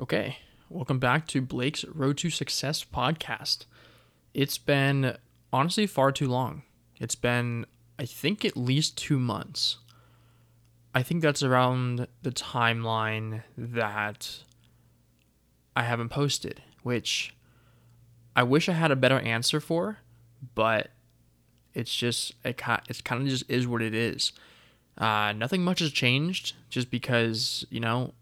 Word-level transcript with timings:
Okay, 0.00 0.38
welcome 0.70 0.98
back 0.98 1.26
to 1.28 1.42
Blake's 1.42 1.84
Road 1.84 2.16
to 2.18 2.30
Success 2.30 2.82
podcast. 2.82 3.66
It's 4.32 4.56
been 4.56 5.18
honestly 5.52 5.86
far 5.86 6.10
too 6.10 6.28
long. 6.28 6.62
It's 6.98 7.14
been, 7.14 7.66
I 7.98 8.06
think, 8.06 8.42
at 8.42 8.56
least 8.56 8.96
two 8.96 9.18
months. 9.18 9.76
I 10.94 11.02
think 11.02 11.20
that's 11.20 11.42
around 11.42 12.06
the 12.22 12.30
timeline 12.30 13.42
that 13.58 14.38
I 15.76 15.82
haven't 15.82 16.08
posted, 16.08 16.62
which 16.82 17.36
I 18.34 18.44
wish 18.44 18.70
I 18.70 18.72
had 18.72 18.92
a 18.92 18.96
better 18.96 19.18
answer 19.18 19.60
for, 19.60 19.98
but 20.54 20.90
it's 21.74 21.94
just 21.94 22.32
it 22.46 22.62
it's 22.88 23.02
kind 23.02 23.20
of 23.22 23.28
just 23.28 23.44
is 23.46 23.66
what 23.66 23.82
it 23.82 23.94
is. 23.94 24.32
Uh, 24.96 25.34
nothing 25.36 25.62
much 25.62 25.80
has 25.80 25.92
changed, 25.92 26.54
just 26.70 26.90
because 26.90 27.66
you 27.68 27.78
know, 27.78 28.14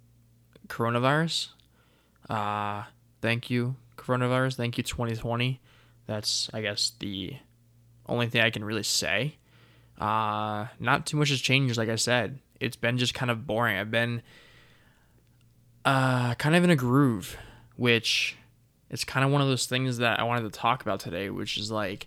coronavirus. 0.67 1.51
Uh, 2.31 2.85
thank 3.21 3.51
you, 3.51 3.75
coronavirus. 3.97 4.55
Thank 4.55 4.79
you, 4.79 4.85
2020. 4.85 5.61
That's 6.07 6.49
I 6.55 6.63
guess 6.63 6.93
the 7.01 7.37
only 8.07 8.29
thing 8.29 8.41
I 8.41 8.51
can 8.51 8.65
really 8.65 8.85
say. 8.85 9.37
Uh, 9.99 10.67
not 10.79 11.07
too 11.07 11.17
much 11.17 11.29
has 11.31 11.41
changed, 11.41 11.77
like 11.77 11.89
I 11.89 11.97
said. 11.97 12.39
It's 12.61 12.77
been 12.77 12.99
just 12.99 13.15
kind 13.15 13.31
of 13.31 13.47
boring. 13.47 13.77
I've 13.77 13.91
been 13.91 14.23
uh, 15.85 16.35
kind 16.37 16.55
of 16.55 16.65
in 16.65 16.71
a 16.71 16.77
groove, 16.77 17.37
which 17.77 18.37
it's 18.91 19.05
kind 19.05 19.25
of 19.25 19.33
one 19.33 19.43
of 19.43 19.49
those 19.49 19.67
things 19.67 19.99
that 19.99 20.21
I 20.21 20.25
wanted 20.25 20.43
to 20.43 20.59
talk 20.59 20.83
about 20.83 21.01
today, 21.01 21.31
which 21.31 21.59
is 21.59 21.71
like 21.71 22.07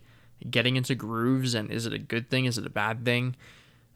getting 0.49 0.75
into 0.75 0.95
grooves 0.95 1.53
and 1.53 1.71
is 1.71 1.85
it 1.85 1.93
a 1.93 1.99
good 1.99 2.29
thing? 2.29 2.45
Is 2.45 2.57
it 2.57 2.65
a 2.65 2.69
bad 2.69 3.05
thing? 3.05 3.35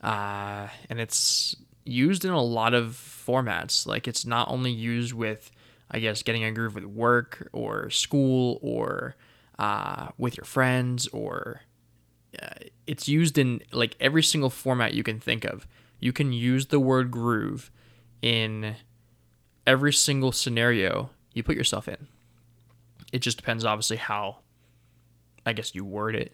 Uh, 0.02 0.68
and 0.90 1.00
it's 1.00 1.56
used 1.84 2.26
in 2.26 2.32
a 2.32 2.42
lot 2.42 2.73
of 2.73 2.92
formats. 2.94 3.88
Like 3.88 4.08
it's 4.08 4.26
not 4.26 4.50
only 4.50 4.72
used 4.72 5.14
with, 5.14 5.52
I 5.90 6.00
guess, 6.00 6.23
getting 6.23 6.44
a 6.44 6.52
groove 6.52 6.76
with 6.76 6.86
work 6.86 7.50
or 7.54 7.90
school 7.90 8.59
or 8.62 9.16
uh, 9.58 10.09
with 10.17 10.38
your 10.38 10.45
friends 10.45 11.08
or 11.08 11.62
uh, 12.42 12.66
it's 12.86 13.08
used 13.08 13.38
in 13.38 13.62
like 13.72 13.95
every 14.00 14.23
single 14.23 14.50
format 14.50 14.94
you 14.94 15.03
can 15.03 15.20
think 15.20 15.45
of. 15.45 15.67
You 16.00 16.14
can 16.14 16.31
use 16.34 16.67
the 16.67 16.80
word 16.80 17.09
groove 17.09 17.72
in 18.22 18.75
every 19.66 19.94
single 19.94 20.31
scenario 20.31 21.09
you 21.34 21.44
put 21.44 21.56
yourself 21.56 21.88
in. 21.88 22.08
It 23.12 23.19
just 23.19 23.38
depends, 23.38 23.64
obviously, 23.66 23.97
how 23.97 24.38
I 25.45 25.53
guess 25.53 25.73
you 25.73 25.86
word 25.86 26.16
it 26.16 26.34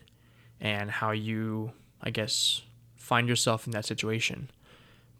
and 0.59 0.89
how 0.89 1.11
you, 1.11 1.71
I 2.01 2.09
guess, 2.09 2.61
find 2.95 3.27
yourself 3.27 3.67
in 3.67 3.71
that 3.73 3.85
situation. 3.85 4.49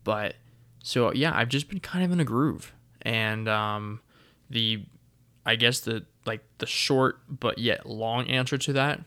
But 0.03 0.35
so 0.83 1.13
yeah, 1.13 1.31
I've 1.35 1.49
just 1.49 1.69
been 1.69 1.79
kind 1.79 2.03
of 2.03 2.11
in 2.11 2.19
a 2.19 2.25
groove, 2.25 2.73
and 3.01 3.47
um, 3.47 4.01
the, 4.53 4.85
I 5.45 5.55
guess 5.55 5.81
the 5.81 6.05
like 6.25 6.43
the 6.59 6.65
short 6.65 7.19
but 7.27 7.57
yet 7.57 7.85
long 7.85 8.27
answer 8.27 8.57
to 8.57 8.73
that 8.73 9.01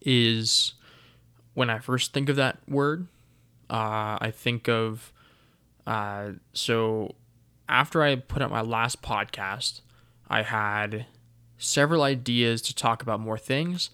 is 0.00 0.72
when 1.54 1.70
I 1.70 1.78
first 1.78 2.12
think 2.12 2.28
of 2.28 2.36
that 2.36 2.58
word, 2.68 3.08
uh, 3.70 4.18
I 4.20 4.32
think 4.34 4.68
of 4.68 5.12
uh, 5.86 6.32
so 6.52 7.14
after 7.68 8.02
I 8.02 8.16
put 8.16 8.42
out 8.42 8.50
my 8.50 8.60
last 8.60 9.02
podcast, 9.02 9.80
I 10.28 10.42
had 10.42 11.06
several 11.58 12.02
ideas 12.02 12.60
to 12.62 12.74
talk 12.74 13.02
about 13.02 13.20
more 13.20 13.38
things, 13.38 13.90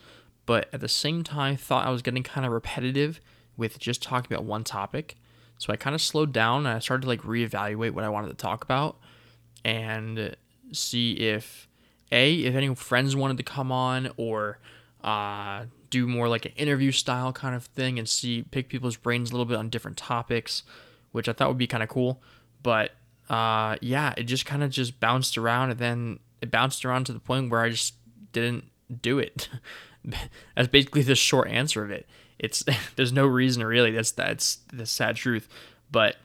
but 0.46 0.68
at 0.72 0.80
the 0.80 0.88
same 0.88 1.22
time 1.22 1.56
thought 1.56 1.86
I 1.86 1.90
was 1.90 2.02
getting 2.02 2.22
kind 2.22 2.46
of 2.46 2.52
repetitive 2.52 3.20
with 3.56 3.78
just 3.78 4.02
talking 4.02 4.32
about 4.32 4.44
one 4.44 4.64
topic. 4.64 5.16
So 5.58 5.72
I 5.72 5.76
kind 5.76 5.94
of 5.94 6.00
slowed 6.00 6.32
down 6.32 6.66
and 6.66 6.74
I 6.74 6.78
started 6.78 7.02
to 7.02 7.08
like 7.08 7.22
reevaluate 7.22 7.90
what 7.90 8.04
I 8.04 8.08
wanted 8.08 8.28
to 8.28 8.34
talk 8.34 8.64
about 8.64 8.96
and 9.64 10.34
see 10.72 11.12
if 11.14 11.68
a 12.12 12.34
if 12.34 12.54
any 12.54 12.74
friends 12.74 13.14
wanted 13.14 13.36
to 13.36 13.42
come 13.42 13.70
on 13.70 14.10
or 14.16 14.58
uh, 15.02 15.64
do 15.90 16.06
more 16.06 16.28
like 16.28 16.44
an 16.44 16.52
interview 16.56 16.92
style 16.92 17.32
kind 17.32 17.54
of 17.54 17.64
thing 17.64 17.98
and 17.98 18.08
see 18.08 18.42
pick 18.50 18.68
people's 18.68 18.96
brains 18.96 19.30
a 19.30 19.32
little 19.32 19.46
bit 19.46 19.56
on 19.56 19.68
different 19.68 19.96
topics, 19.96 20.62
which 21.12 21.28
I 21.28 21.32
thought 21.32 21.48
would 21.48 21.58
be 21.58 21.66
kind 21.66 21.82
of 21.82 21.88
cool. 21.88 22.22
But 22.62 22.92
uh, 23.28 23.76
yeah, 23.80 24.14
it 24.16 24.24
just 24.24 24.46
kind 24.46 24.62
of 24.62 24.70
just 24.70 25.00
bounced 25.00 25.38
around 25.38 25.70
and 25.70 25.78
then 25.78 26.18
it 26.40 26.50
bounced 26.50 26.84
around 26.84 27.04
to 27.04 27.12
the 27.12 27.20
point 27.20 27.50
where 27.50 27.60
I 27.60 27.70
just 27.70 27.94
didn't 28.32 28.64
do 29.02 29.18
it. 29.18 29.48
that's 30.56 30.68
basically 30.68 31.02
the 31.02 31.14
short 31.14 31.48
answer 31.48 31.84
of 31.84 31.90
it. 31.90 32.06
It's 32.38 32.64
there's 32.96 33.12
no 33.12 33.26
reason 33.26 33.64
really. 33.64 33.90
That's 33.90 34.12
that's 34.12 34.58
the 34.72 34.86
sad 34.86 35.16
truth. 35.16 35.48
But 35.90 36.16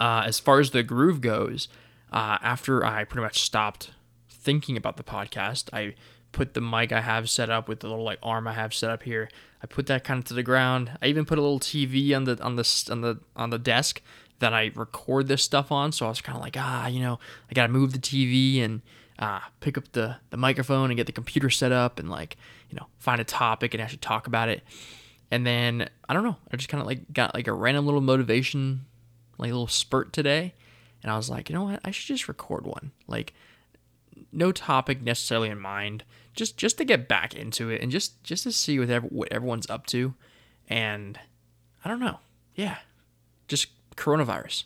uh, 0.00 0.24
as 0.26 0.38
far 0.38 0.60
as 0.60 0.70
the 0.70 0.82
groove 0.82 1.20
goes, 1.20 1.68
uh, 2.12 2.38
after 2.42 2.84
I 2.84 3.04
pretty 3.04 3.24
much 3.24 3.42
stopped 3.42 3.90
thinking 4.28 4.76
about 4.76 4.96
the 4.96 5.02
podcast, 5.02 5.68
I 5.72 5.94
put 6.30 6.54
the 6.54 6.60
mic 6.60 6.92
I 6.92 7.00
have 7.00 7.28
set 7.28 7.50
up 7.50 7.68
with 7.68 7.80
the 7.80 7.88
little 7.88 8.04
like 8.04 8.18
arm 8.22 8.46
I 8.46 8.52
have 8.52 8.72
set 8.72 8.90
up 8.90 9.02
here. 9.02 9.28
I 9.62 9.66
put 9.66 9.86
that 9.86 10.04
kind 10.04 10.18
of 10.18 10.24
to 10.26 10.34
the 10.34 10.42
ground. 10.42 10.92
I 11.02 11.06
even 11.06 11.24
put 11.24 11.38
a 11.38 11.42
little 11.42 11.60
TV 11.60 12.14
on 12.14 12.24
the 12.24 12.40
on 12.42 12.56
the 12.56 12.88
on 12.90 13.00
the 13.00 13.20
on 13.36 13.50
the 13.50 13.58
desk 13.58 14.02
that 14.38 14.52
I 14.52 14.72
record 14.74 15.28
this 15.28 15.42
stuff 15.42 15.70
on. 15.70 15.92
So 15.92 16.06
I 16.06 16.08
was 16.08 16.20
kind 16.20 16.36
of 16.36 16.42
like, 16.42 16.56
ah, 16.58 16.86
you 16.86 17.00
know, 17.00 17.18
I 17.50 17.54
gotta 17.54 17.72
move 17.72 17.92
the 17.92 17.98
TV 17.98 18.62
and 18.62 18.82
uh, 19.18 19.40
pick 19.60 19.78
up 19.78 19.90
the, 19.92 20.16
the 20.30 20.36
microphone 20.36 20.90
and 20.90 20.96
get 20.96 21.06
the 21.06 21.12
computer 21.12 21.48
set 21.48 21.70
up 21.70 21.98
and 21.98 22.10
like 22.10 22.36
you 22.70 22.76
know 22.76 22.86
find 22.98 23.20
a 23.20 23.24
topic 23.24 23.72
and 23.72 23.80
actually 23.80 23.98
talk 23.98 24.26
about 24.26 24.48
it 24.48 24.62
and 25.30 25.46
then 25.46 25.88
i 26.08 26.14
don't 26.14 26.24
know 26.24 26.36
i 26.50 26.56
just 26.56 26.68
kind 26.68 26.80
of 26.80 26.86
like 26.86 27.12
got 27.12 27.32
like 27.34 27.46
a 27.46 27.52
random 27.52 27.84
little 27.84 28.00
motivation 28.00 28.84
like 29.38 29.50
a 29.50 29.52
little 29.52 29.68
spurt 29.68 30.12
today 30.12 30.54
and 31.02 31.10
i 31.10 31.16
was 31.16 31.30
like 31.30 31.48
you 31.48 31.54
know 31.54 31.64
what 31.64 31.80
i 31.84 31.90
should 31.90 32.06
just 32.06 32.28
record 32.28 32.66
one 32.66 32.92
like 33.06 33.32
no 34.30 34.52
topic 34.52 35.02
necessarily 35.02 35.48
in 35.48 35.58
mind 35.58 36.04
just 36.34 36.56
just 36.56 36.78
to 36.78 36.84
get 36.84 37.08
back 37.08 37.34
into 37.34 37.70
it 37.70 37.80
and 37.80 37.90
just 37.90 38.22
just 38.22 38.44
to 38.44 38.52
see 38.52 38.78
what, 38.78 38.90
ever, 38.90 39.06
what 39.08 39.32
everyone's 39.32 39.68
up 39.70 39.86
to 39.86 40.14
and 40.68 41.18
i 41.84 41.88
don't 41.88 42.00
know 42.00 42.18
yeah 42.54 42.78
just 43.48 43.68
coronavirus 43.96 44.64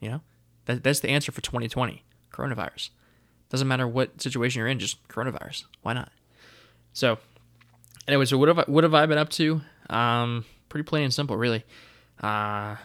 you 0.00 0.08
know 0.08 0.20
that, 0.66 0.82
that's 0.82 1.00
the 1.00 1.08
answer 1.08 1.32
for 1.32 1.40
2020 1.40 2.04
coronavirus 2.32 2.90
doesn't 3.52 3.68
matter 3.68 3.86
what 3.86 4.20
situation 4.20 4.60
you're 4.60 4.68
in, 4.68 4.78
just 4.78 5.06
coronavirus. 5.08 5.64
Why 5.82 5.92
not? 5.92 6.10
So, 6.94 7.18
anyway, 8.08 8.24
so 8.24 8.38
what 8.38 8.48
have 8.48 8.58
I, 8.58 8.64
what 8.66 8.82
have 8.82 8.94
I 8.94 9.04
been 9.04 9.18
up 9.18 9.28
to? 9.30 9.60
Um, 9.90 10.46
pretty 10.70 10.84
plain 10.84 11.04
and 11.04 11.12
simple, 11.12 11.36
really. 11.36 11.62
Uh, 12.22 12.76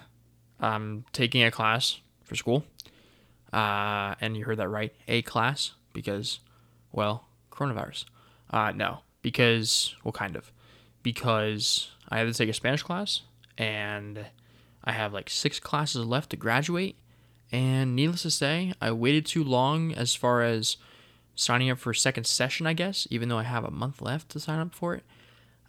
I'm 0.59 1.05
taking 1.13 1.41
a 1.43 1.51
class 1.51 2.01
for 2.25 2.35
school. 2.35 2.65
Uh, 3.53 4.15
and 4.19 4.35
you 4.35 4.45
heard 4.45 4.57
that 4.57 4.69
right, 4.69 4.93
a 5.07 5.21
class 5.21 5.71
because, 5.93 6.39
well, 6.91 7.27
coronavirus. 7.51 8.05
Uh, 8.49 8.71
no, 8.75 8.99
because 9.21 9.95
well, 10.03 10.11
kind 10.11 10.35
of, 10.35 10.51
because 11.03 11.91
I 12.09 12.19
had 12.19 12.27
to 12.27 12.33
take 12.33 12.49
a 12.49 12.53
Spanish 12.53 12.83
class, 12.83 13.21
and 13.57 14.25
I 14.83 14.91
have 14.91 15.13
like 15.13 15.29
six 15.29 15.59
classes 15.59 16.05
left 16.05 16.29
to 16.31 16.37
graduate, 16.37 16.97
and 17.51 17.95
needless 17.95 18.23
to 18.23 18.31
say, 18.31 18.73
I 18.81 18.91
waited 18.91 19.25
too 19.25 19.43
long 19.43 19.93
as 19.93 20.15
far 20.15 20.43
as 20.43 20.77
signing 21.35 21.69
up 21.69 21.77
for 21.77 21.91
a 21.91 21.95
second 21.95 22.25
session, 22.25 22.67
I 22.67 22.73
guess, 22.73 23.07
even 23.09 23.29
though 23.29 23.37
I 23.37 23.43
have 23.43 23.63
a 23.63 23.71
month 23.71 24.01
left 24.01 24.29
to 24.29 24.39
sign 24.39 24.59
up 24.59 24.73
for 24.73 24.95
it. 24.95 25.03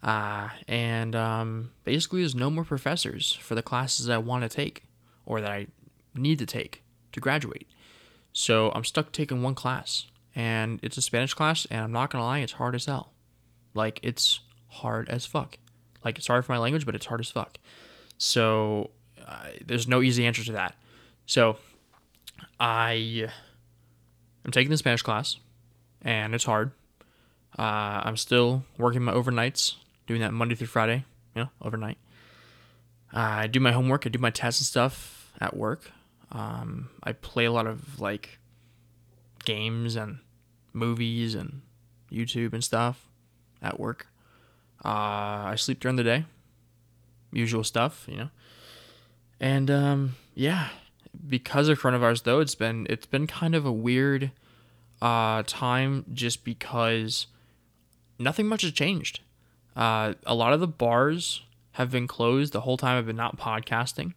Uh, 0.03 0.49
and 0.67 1.15
um, 1.15 1.71
basically, 1.85 2.21
there's 2.21 2.35
no 2.35 2.51
more 2.51 2.65
professors 2.65 3.33
for 3.35 3.55
the 3.55 3.63
classes 3.63 4.07
that 4.07 4.15
I 4.15 4.19
want 4.19 4.43
to 4.43 4.49
take 4.49 4.85
or 5.27 5.41
that 5.41 5.51
I 5.51 5.67
need 6.15 6.39
to 6.39 6.47
take 6.47 6.83
to 7.13 7.21
graduate. 7.21 7.69
So 8.33 8.71
I'm 8.75 8.85
stuck 8.85 9.13
taking 9.13 9.43
one 9.43 9.55
class, 9.55 10.07
and 10.35 10.79
it's 10.83 10.97
a 10.97 11.03
Spanish 11.03 11.35
class, 11.35 11.67
and 11.71 11.81
I'm 11.81 11.93
not 11.93 12.11
gonna 12.11 12.25
lie, 12.25 12.39
it's 12.39 12.53
hard 12.53 12.75
as 12.75 12.87
hell. 12.87 13.13
Like, 13.75 14.01
it's 14.03 14.41
hard 14.69 15.09
as 15.09 15.27
fuck. 15.27 15.59
Like, 16.05 16.21
sorry 16.21 16.43
for 16.43 16.53
my 16.53 16.59
language, 16.59 16.87
but 16.87 16.95
it's 16.95 17.07
hard 17.07 17.21
as 17.21 17.31
fuck. 17.31 17.59
So 18.19 18.91
uh, 19.27 19.49
there's 19.65 19.89
no 19.89 20.03
easy 20.03 20.27
answer 20.27 20.45
to 20.45 20.53
that. 20.53 20.75
So 21.27 21.57
I 22.61 23.29
am 24.45 24.51
taking 24.53 24.71
the 24.71 24.77
Spanish 24.77 25.03
class, 25.03 25.37
and 26.03 26.35
it's 26.35 26.45
hard. 26.45 26.73
Uh, 27.59 28.03
I'm 28.05 28.17
still 28.17 28.65
working 28.79 29.03
my 29.03 29.13
overnights, 29.13 29.75
doing 30.07 30.21
that 30.21 30.33
Monday 30.33 30.55
through 30.55 30.69
Friday, 30.69 31.05
you 31.35 31.43
know, 31.43 31.49
overnight. 31.61 31.99
Uh, 33.13 33.19
I 33.19 33.47
do 33.47 33.59
my 33.59 33.73
homework, 33.73 34.07
I 34.07 34.11
do 34.11 34.19
my 34.19 34.31
tests 34.31 34.61
and 34.61 34.67
stuff 34.67 35.33
at 35.41 35.57
work. 35.57 35.91
Um, 36.31 36.91
I 37.03 37.13
play 37.13 37.47
a 37.47 37.53
lot 37.53 37.67
of 37.67 38.01
like 38.01 38.39
games 39.45 39.97
and 39.97 40.19
movies 40.73 41.35
and 41.35 41.63
YouTube 42.13 42.53
and 42.53 42.63
stuff 42.63 43.09
at 43.63 43.81
work. 43.81 44.07
Uh, 44.85 45.49
I 45.49 45.55
sleep 45.57 45.81
during 45.81 45.97
the 45.97 46.05
day, 46.05 46.25
usual 47.33 47.65
stuff, 47.65 48.05
you 48.09 48.17
know. 48.17 48.31
And 49.41 49.71
um, 49.71 50.17
yeah, 50.35 50.69
because 51.27 51.69
of 51.69 51.81
coronavirus 51.81 52.25
though 52.25 52.41
it's 52.41 52.55
been 52.55 52.87
it's 52.89 53.07
been 53.07 53.27
kind 53.27 53.55
of 53.55 53.65
a 53.65 53.73
weird 53.73 54.31
uh, 55.01 55.43
time 55.47 56.05
just 56.13 56.45
because 56.45 57.27
nothing 58.19 58.47
much 58.47 58.63
has 58.63 58.73
changed 58.73 59.21
uh, 59.77 60.15
a 60.27 60.35
lot 60.35 60.53
of 60.53 60.61
the 60.61 60.69
bars 60.69 61.43
have 61.73 61.91
been 61.91 62.07
closed 62.07 62.53
the 62.53 62.63
whole 62.63 62.77
time 62.77 62.99
i've 62.99 63.07
been 63.07 63.17
not 63.17 63.39
podcasting 63.39 64.13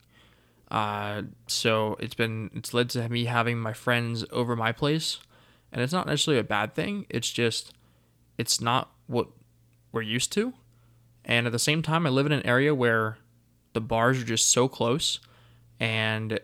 Uh, 0.72 1.24
so 1.48 1.98
it's 2.00 2.16
been 2.16 2.50
it's 2.56 2.74
led 2.74 2.90
to 2.90 3.10
me 3.10 3.26
having 3.26 3.60
my 3.60 3.74
friends 3.74 4.24
over 4.32 4.56
my 4.56 4.72
place, 4.72 5.20
and 5.72 5.82
it's 5.82 5.92
not 5.92 6.08
necessarily 6.08 6.40
a 6.40 6.46
bad 6.46 6.74
thing. 6.74 7.06
It's 7.10 7.30
just 7.30 7.74
it's 8.38 8.62
not 8.62 8.90
what 9.08 9.28
we're 9.92 10.02
used 10.02 10.32
to, 10.32 10.54
and 11.26 11.46
at 11.46 11.52
the 11.52 11.60
same 11.60 11.82
time, 11.82 12.08
I 12.08 12.10
live 12.10 12.26
in 12.26 12.32
an 12.32 12.46
area 12.46 12.74
where 12.74 13.18
the 13.74 13.82
bars 13.82 14.22
are 14.22 14.26
just 14.26 14.50
so 14.50 14.70
close, 14.70 15.20
and 15.78 16.40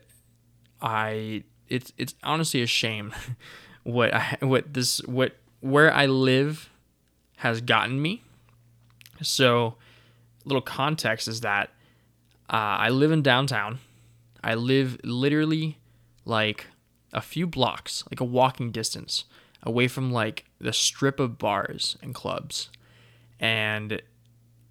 I 0.82 1.44
it's 1.70 1.94
it's 1.98 2.14
honestly 2.22 2.62
a 2.62 2.68
shame 2.68 3.14
what 3.84 4.14
I, 4.14 4.38
what 4.42 4.74
this 4.74 5.00
what 5.06 5.38
where 5.62 5.94
I 5.94 6.06
live 6.06 6.70
has 7.38 7.62
gotten 7.62 8.02
me. 8.02 8.24
So, 9.22 9.76
little 10.44 10.62
context 10.62 11.30
is 11.30 11.42
that 11.42 11.70
uh, 12.50 12.76
I 12.80 12.90
live 12.90 13.14
in 13.14 13.22
downtown. 13.22 13.80
I 14.44 14.56
live 14.56 15.00
literally 15.04 15.78
like 16.26 16.68
a 17.14 17.22
few 17.22 17.48
blocks, 17.48 18.04
like 18.12 18.20
a 18.20 18.26
walking 18.26 18.72
distance 18.72 19.26
away 19.64 19.88
from 19.88 20.12
like 20.12 20.46
the 20.60 20.74
strip 20.74 21.20
of 21.20 21.38
bars 21.38 21.98
and 22.02 22.14
clubs. 22.14 22.70
And 23.40 24.02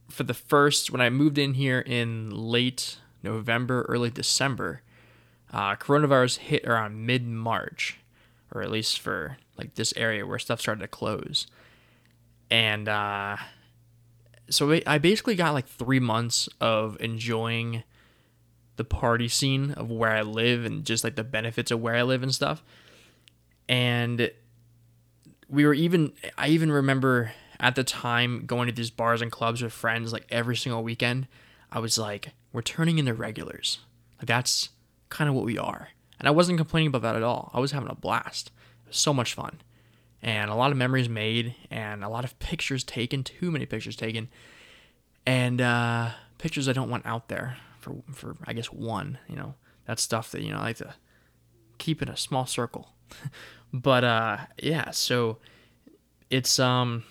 for 0.08 0.22
the 0.22 0.34
first, 0.34 0.90
when 0.90 1.00
I 1.00 1.10
moved 1.10 1.38
in 1.38 1.54
here 1.54 1.80
in 1.80 2.30
late 2.30 2.98
November, 3.22 3.84
early 3.88 4.10
December, 4.10 4.82
uh, 5.52 5.76
coronavirus 5.76 6.38
hit 6.38 6.64
around 6.66 7.06
mid 7.06 7.26
March, 7.26 7.98
or 8.52 8.62
at 8.62 8.70
least 8.70 9.00
for 9.00 9.38
like 9.56 9.74
this 9.74 9.92
area 9.96 10.26
where 10.26 10.38
stuff 10.38 10.60
started 10.60 10.80
to 10.80 10.88
close. 10.88 11.46
And 12.50 12.88
uh, 12.88 13.36
so 14.48 14.80
I 14.86 14.98
basically 14.98 15.34
got 15.34 15.54
like 15.54 15.66
three 15.66 16.00
months 16.00 16.48
of 16.60 16.96
enjoying 17.00 17.82
the 18.76 18.84
party 18.84 19.28
scene 19.28 19.72
of 19.72 19.90
where 19.90 20.12
I 20.12 20.22
live 20.22 20.64
and 20.64 20.84
just 20.84 21.04
like 21.04 21.16
the 21.16 21.24
benefits 21.24 21.70
of 21.70 21.80
where 21.80 21.94
I 21.94 22.02
live 22.02 22.22
and 22.22 22.34
stuff. 22.34 22.62
And 23.68 24.30
we 25.48 25.64
were 25.64 25.74
even, 25.74 26.12
I 26.36 26.48
even 26.48 26.70
remember 26.70 27.32
at 27.58 27.74
the 27.74 27.84
time 27.84 28.44
going 28.46 28.66
to 28.68 28.74
these 28.74 28.90
bars 28.90 29.22
and 29.22 29.32
clubs 29.32 29.62
with 29.62 29.72
friends 29.72 30.12
like 30.12 30.26
every 30.30 30.56
single 30.56 30.82
weekend. 30.82 31.26
I 31.72 31.78
was 31.78 31.98
like, 31.98 32.30
we're 32.52 32.62
turning 32.62 32.98
into 32.98 33.14
regulars. 33.14 33.78
Like 34.18 34.26
that's 34.26 34.70
kind 35.08 35.28
of 35.28 35.34
what 35.34 35.44
we 35.44 35.58
are. 35.58 35.88
And 36.18 36.28
I 36.28 36.30
wasn't 36.30 36.58
complaining 36.58 36.88
about 36.88 37.02
that 37.02 37.16
at 37.16 37.22
all. 37.22 37.50
I 37.52 37.60
was 37.60 37.72
having 37.72 37.90
a 37.90 37.94
blast. 37.94 38.50
It 38.84 38.88
was 38.88 38.96
so 38.96 39.12
much 39.12 39.34
fun. 39.34 39.60
And 40.22 40.50
a 40.50 40.54
lot 40.54 40.70
of 40.70 40.76
memories 40.76 41.08
made 41.08 41.54
and 41.70 42.02
a 42.02 42.08
lot 42.08 42.24
of 42.24 42.38
pictures 42.38 42.82
taken, 42.82 43.22
too 43.22 43.50
many 43.50 43.66
pictures 43.66 43.96
taken. 43.96 44.28
And 45.26 45.60
uh, 45.60 46.10
pictures 46.38 46.68
I 46.68 46.72
don't 46.72 46.90
want 46.90 47.04
out 47.04 47.28
there 47.28 47.58
for, 47.86 48.02
for 48.12 48.36
I 48.46 48.52
guess, 48.52 48.66
one. 48.66 49.18
You 49.28 49.36
know, 49.36 49.54
that's 49.86 50.02
stuff 50.02 50.30
that, 50.32 50.42
you 50.42 50.50
know, 50.50 50.58
I 50.58 50.62
like 50.62 50.76
to 50.76 50.94
keep 51.78 52.02
in 52.02 52.08
a 52.08 52.16
small 52.16 52.46
circle. 52.46 52.90
but 53.72 54.04
uh, 54.04 54.38
yeah, 54.62 54.90
so 54.90 55.38
it's 56.30 56.58
um 56.58 57.04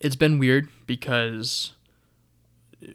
it's 0.00 0.16
been 0.16 0.38
weird 0.38 0.68
because 0.86 1.72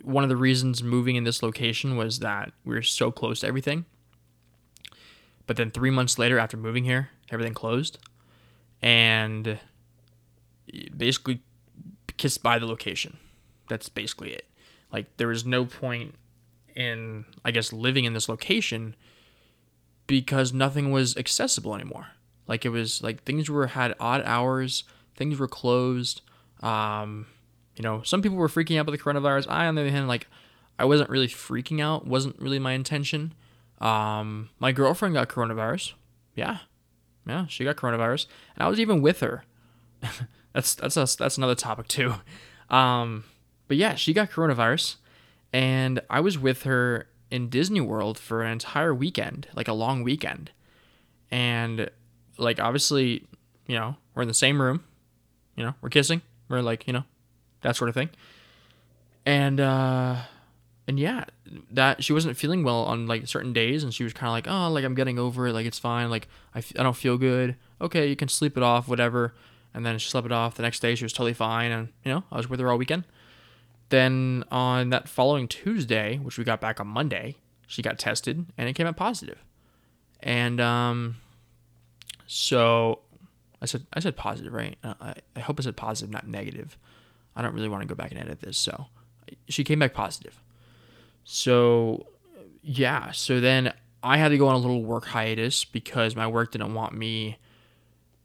one 0.01 0.23
of 0.23 0.29
the 0.29 0.37
reasons 0.37 0.81
moving 0.81 1.17
in 1.17 1.25
this 1.25 1.43
location 1.43 1.97
was 1.97 2.19
that 2.19 2.53
we 2.63 2.75
are 2.75 2.81
so 2.81 3.11
close 3.11 3.41
to 3.41 3.47
everything 3.47 3.85
but 5.45 5.57
then 5.57 5.71
three 5.71 5.89
months 5.89 6.17
later, 6.17 6.39
after 6.39 6.57
moving 6.57 6.85
here, 6.85 7.09
everything 7.29 7.53
closed, 7.53 7.99
and 8.81 9.59
basically 10.95 11.41
kissed 12.17 12.41
by 12.41 12.59
the 12.59 12.65
location. 12.65 13.17
That's 13.67 13.89
basically 13.89 14.31
it. 14.31 14.45
Like 14.91 15.17
there 15.17 15.27
was 15.27 15.45
no 15.45 15.65
point 15.65 16.15
in, 16.75 17.25
I 17.43 17.51
guess, 17.51 17.73
living 17.73 18.05
in 18.05 18.13
this 18.13 18.29
location 18.29 18.95
because 20.07 20.53
nothing 20.53 20.91
was 20.91 21.15
accessible 21.17 21.75
anymore. 21.75 22.07
Like 22.47 22.65
it 22.65 22.69
was 22.69 23.01
like 23.01 23.23
things 23.23 23.49
were 23.49 23.67
had 23.67 23.95
odd 23.99 24.23
hours, 24.25 24.83
things 25.15 25.39
were 25.39 25.47
closed. 25.47 26.21
Um, 26.61 27.27
you 27.75 27.83
know, 27.83 28.01
some 28.03 28.21
people 28.21 28.37
were 28.37 28.47
freaking 28.47 28.77
out 28.77 28.81
about 28.81 28.91
the 28.91 28.97
coronavirus. 28.97 29.47
I, 29.49 29.67
on 29.67 29.75
the 29.75 29.81
other 29.81 29.91
hand, 29.91 30.07
like 30.07 30.27
I 30.77 30.85
wasn't 30.85 31.09
really 31.09 31.27
freaking 31.27 31.81
out. 31.81 32.05
wasn't 32.05 32.39
really 32.39 32.59
my 32.59 32.73
intention. 32.73 33.33
Um, 33.79 34.49
my 34.59 34.71
girlfriend 34.71 35.13
got 35.13 35.29
coronavirus. 35.29 35.93
Yeah, 36.35 36.59
yeah, 37.27 37.45
she 37.47 37.63
got 37.63 37.75
coronavirus, 37.75 38.27
and 38.55 38.63
I 38.63 38.67
was 38.67 38.79
even 38.79 39.01
with 39.01 39.19
her. 39.21 39.43
that's 40.53 40.75
that's 40.75 40.97
a, 40.97 41.07
that's 41.17 41.37
another 41.37 41.55
topic 41.55 41.87
too. 41.87 42.15
Um, 42.69 43.25
but 43.67 43.77
yeah, 43.77 43.95
she 43.95 44.13
got 44.13 44.31
coronavirus, 44.31 44.95
and 45.53 46.01
I 46.09 46.19
was 46.19 46.37
with 46.37 46.63
her 46.63 47.07
in 47.31 47.49
Disney 47.49 47.79
World 47.81 48.17
for 48.17 48.41
an 48.41 48.51
entire 48.51 48.93
weekend, 48.93 49.47
like 49.55 49.67
a 49.67 49.73
long 49.73 50.03
weekend, 50.03 50.51
and 51.31 51.89
like 52.37 52.59
obviously, 52.59 53.25
you 53.67 53.75
know, 53.75 53.95
we're 54.13 54.23
in 54.23 54.27
the 54.27 54.33
same 54.33 54.61
room, 54.61 54.83
you 55.55 55.63
know, 55.63 55.75
we're 55.81 55.89
kissing, 55.89 56.21
we're 56.49 56.61
like, 56.61 56.87
you 56.87 56.93
know, 56.93 57.03
that 57.61 57.75
sort 57.75 57.89
of 57.89 57.95
thing, 57.95 58.09
and 59.25 59.59
uh 59.59 60.17
and 60.87 60.99
yeah, 60.99 61.23
that 61.71 62.03
she 62.03 62.11
wasn't 62.11 62.35
feeling 62.35 62.63
well 62.63 62.83
on 62.83 63.07
like 63.07 63.27
certain 63.27 63.53
days, 63.53 63.83
and 63.83 63.93
she 63.93 64.03
was 64.03 64.11
kind 64.11 64.27
of 64.27 64.33
like, 64.33 64.47
oh, 64.47 64.69
like 64.71 64.83
I'm 64.83 64.95
getting 64.95 65.17
over 65.17 65.47
it, 65.47 65.53
like 65.53 65.65
it's 65.65 65.79
fine, 65.79 66.09
like 66.09 66.27
I 66.53 66.59
f- 66.59 66.73
I 66.77 66.83
don't 66.83 66.97
feel 66.97 67.17
good. 67.17 67.55
Okay, 67.79 68.07
you 68.07 68.15
can 68.15 68.27
sleep 68.27 68.57
it 68.57 68.63
off, 68.63 68.87
whatever. 68.87 69.33
And 69.73 69.83
then 69.83 69.97
she 69.97 70.07
slept 70.07 70.25
it 70.25 70.31
off. 70.31 70.53
The 70.53 70.61
next 70.61 70.81
day, 70.81 70.93
she 70.93 71.03
was 71.03 71.13
totally 71.13 71.33
fine, 71.33 71.71
and 71.71 71.87
you 72.05 72.11
know, 72.11 72.23
I 72.31 72.37
was 72.37 72.47
with 72.47 72.59
her 72.59 72.69
all 72.69 72.77
weekend. 72.77 73.05
Then 73.93 74.43
on 74.49 74.89
that 74.89 75.07
following 75.07 75.47
Tuesday, 75.47 76.17
which 76.17 76.39
we 76.39 76.43
got 76.43 76.59
back 76.59 76.79
on 76.79 76.87
Monday, 76.87 77.35
she 77.67 77.83
got 77.83 77.99
tested, 77.99 78.43
and 78.57 78.67
it 78.67 78.73
came 78.73 78.87
out 78.87 78.97
positive. 78.97 79.43
And 80.19 80.59
um, 80.59 81.17
so 82.25 83.01
I 83.61 83.67
said 83.67 83.85
I 83.93 83.99
said 83.99 84.15
positive, 84.15 84.51
right? 84.51 84.77
Uh, 84.83 84.95
I, 84.99 85.13
I 85.35 85.41
hope 85.41 85.59
I 85.59 85.61
said 85.61 85.77
positive, 85.77 86.11
not 86.11 86.27
negative. 86.27 86.75
I 87.35 87.43
don't 87.43 87.53
really 87.53 87.69
want 87.69 87.83
to 87.83 87.87
go 87.87 87.93
back 87.93 88.09
and 88.09 88.19
edit 88.19 88.41
this, 88.41 88.57
so 88.57 88.87
she 89.47 89.63
came 89.63 89.77
back 89.77 89.93
positive. 89.93 90.41
So, 91.23 92.07
yeah. 92.63 93.11
So 93.11 93.39
then 93.39 93.73
I 94.01 94.17
had 94.17 94.29
to 94.29 94.39
go 94.39 94.47
on 94.47 94.55
a 94.55 94.57
little 94.57 94.83
work 94.83 95.05
hiatus 95.05 95.65
because 95.65 96.15
my 96.15 96.25
work 96.25 96.51
didn't 96.51 96.73
want 96.73 96.95
me 96.95 97.37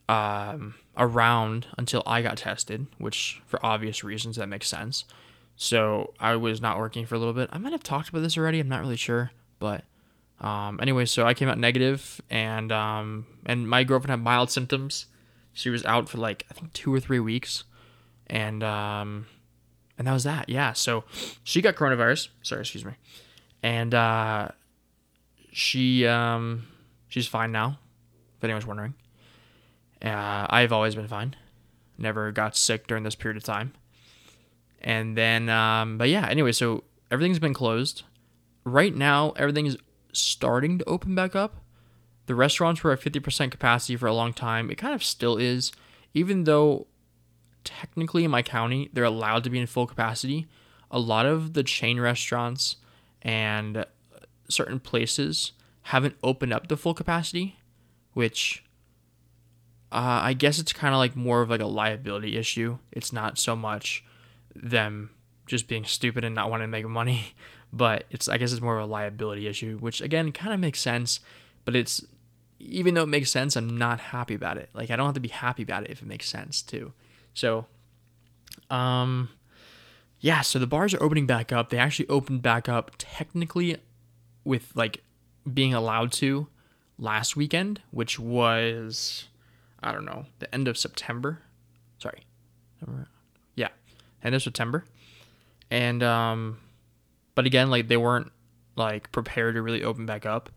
um, 0.09 0.77
around 0.97 1.67
until 1.77 2.03
I 2.07 2.23
got 2.23 2.39
tested, 2.39 2.87
which 2.97 3.43
for 3.45 3.61
obvious 3.63 4.03
reasons 4.03 4.37
that 4.37 4.47
makes 4.49 4.67
sense. 4.67 5.05
So 5.61 6.15
I 6.21 6.37
was 6.37 6.61
not 6.61 6.79
working 6.79 7.05
for 7.05 7.17
a 7.17 7.19
little 7.19 7.35
bit. 7.35 7.51
I 7.53 7.59
might 7.59 7.73
have 7.73 7.83
talked 7.83 8.09
about 8.09 8.21
this 8.21 8.39
already. 8.39 8.61
I'm 8.61 8.69
not 8.69 8.81
really 8.81 8.97
sure, 8.97 9.33
but 9.59 9.83
um, 10.41 10.79
anyway, 10.81 11.05
so 11.05 11.27
I 11.27 11.35
came 11.35 11.49
out 11.49 11.59
negative, 11.59 12.21
and 12.31 12.71
um, 12.71 13.27
and 13.45 13.69
my 13.69 13.83
girlfriend 13.83 14.11
had 14.11 14.21
mild 14.21 14.53
symptoms. 14.53 15.07
She 15.53 15.69
was 15.69 15.85
out 15.85 16.09
for 16.09 16.19
like 16.19 16.47
I 16.49 16.55
think 16.55 16.73
two 16.75 16.95
or 16.95 17.01
three 17.01 17.19
weeks, 17.19 17.65
and 18.29 18.63
um, 18.63 19.27
and 19.99 20.07
that 20.07 20.13
was 20.13 20.23
that. 20.23 20.49
Yeah. 20.49 20.75
So 20.75 21.03
she 21.43 21.61
got 21.61 21.75
coronavirus. 21.75 22.29
Sorry, 22.43 22.61
excuse 22.61 22.85
me. 22.85 22.93
And 23.61 23.93
uh, 23.95 24.51
she 25.51 26.07
um, 26.07 26.69
she's 27.09 27.27
fine 27.27 27.51
now. 27.51 27.81
If 28.37 28.45
anyone's 28.45 28.65
wondering, 28.65 28.95
uh, 30.03 30.47
I've 30.49 30.73
always 30.73 30.95
been 30.95 31.09
fine. 31.09 31.35
Never 31.99 32.31
got 32.31 32.57
sick 32.57 32.87
during 32.87 33.03
this 33.03 33.17
period 33.17 33.37
of 33.37 33.43
time. 33.43 33.73
And 34.81 35.17
then, 35.17 35.49
um, 35.49 35.99
but 35.99 36.09
yeah. 36.09 36.27
Anyway, 36.29 36.53
so 36.53 36.85
everything's 37.11 37.39
been 37.39 37.55
closed. 37.55 38.03
Right 38.65 38.95
now, 38.95 39.33
everything 39.37 39.67
is 39.67 39.77
starting 40.13 40.79
to 40.79 40.85
open 40.85 41.15
back 41.15 41.35
up. 41.35 41.57
The 42.27 42.35
restaurants 42.35 42.85
were 42.85 42.93
at 42.93 43.01
50% 43.01 43.51
capacity 43.51 43.97
for 43.97 44.07
a 44.07 44.15
long 44.15 44.33
time. 44.33 44.71
It 44.71 44.77
kind 44.77 44.95
of 44.95 45.03
still 45.03 45.39
is, 45.39 45.73
even 46.13 46.45
though 46.45 46.87
technically 47.65 48.25
in 48.25 48.31
my 48.31 48.43
county, 48.43 48.91
they're 48.93 49.05
allowed 49.05 49.45
to 49.45 49.51
be 49.51 49.59
in 49.59 49.67
full 49.67 49.87
capacity. 49.87 50.47
A 50.91 50.99
lot 50.99 51.27
of 51.27 51.55
the 51.55 51.63
chain 51.63 51.99
restaurants 52.01 52.77
and 53.23 53.85
certain 54.49 54.81
places 54.81 55.53
haven't 55.83 56.17
opened 56.23 56.53
up 56.53 56.67
to 56.67 56.77
full 56.77 56.95
capacity, 56.95 57.59
which 58.13 58.65
uh, 59.91 60.21
I 60.23 60.35
guess 60.35 60.59
it's 60.59 60.73
kind 60.73 60.93
of 60.93 60.99
like 60.99 61.17
more 61.17 61.41
of 61.41 61.51
like 61.51 61.61
a 61.61 61.67
liability 61.67 62.37
issue. 62.37 62.79
It's 62.93 63.13
not 63.13 63.39
so 63.39 63.57
much 63.57 64.05
them 64.63 65.11
just 65.47 65.67
being 65.69 65.85
stupid 65.85 66.25
and 66.25 66.35
not 66.35 66.51
wanting 66.51 66.67
to 66.67 66.71
make 66.71 66.87
money, 66.87 67.35
but 67.73 68.05
it's 68.11 68.29
I 68.29 68.39
guess 68.39 68.53
it's 68.53 68.61
more 68.61 68.79
of 68.79 68.89
a 68.89 68.93
liability 68.93 69.47
issue, 69.47 69.79
which 69.79 70.01
again 70.01 70.33
kind 70.33 70.53
of 70.53 70.61
makes 70.61 70.81
sense, 70.81 71.21
but 71.65 71.75
it's 71.75 72.05
even 72.61 72.95
though 72.95 73.05
it 73.05 73.09
makes 73.09 73.31
sense, 73.31 73.57
I'm 73.57 73.77
not 73.77 74.01
happy 74.01 74.35
about 74.35 74.59
it. 74.59 74.69
Like 74.75 74.91
I 74.91 74.97
don't 74.97 75.07
have 75.07 75.15
to 75.15 75.21
be 75.21 75.29
happy 75.29 75.63
about 75.63 75.85
it 75.85 75.91
if 75.91 76.03
it 76.03 76.09
makes 76.09 76.29
sense 76.29 76.63
too. 76.63 76.93
So, 77.35 77.67
um, 78.71 79.29
yeah, 80.21 80.41
so 80.41 80.59
the 80.59 80.67
bars 80.67 80.93
are 80.95 81.03
opening 81.03 81.27
back 81.27 81.53
up. 81.53 81.71
They 81.71 81.79
actually 81.79 82.09
opened 82.09 82.43
back 82.43 82.69
up 82.69 82.93
technically 82.99 83.77
with 84.45 84.73
like 84.75 85.03
being 85.53 85.73
allowed 85.73 86.13
to 86.13 86.49
last 86.99 87.37
weekend, 87.37 87.81
which 87.91 88.19
was, 88.19 89.29
I 89.83 89.93
don't 89.93 90.05
know, 90.05 90.27
the 90.41 90.53
end 90.53 90.67
of 90.67 90.77
September. 90.77 91.43
Sorry. 91.99 92.23
End 94.23 94.35
of 94.35 94.43
September. 94.43 94.85
And, 95.71 96.03
um, 96.03 96.59
but 97.35 97.47
again, 97.47 97.71
like 97.71 97.89
they 97.89 97.97
weren't 97.97 98.33
like 98.77 99.13
prepared 99.13 99.55
to 99.55 99.63
really 99.63 99.85
open 99.85 100.07
back 100.07 100.25
up. 100.25 100.51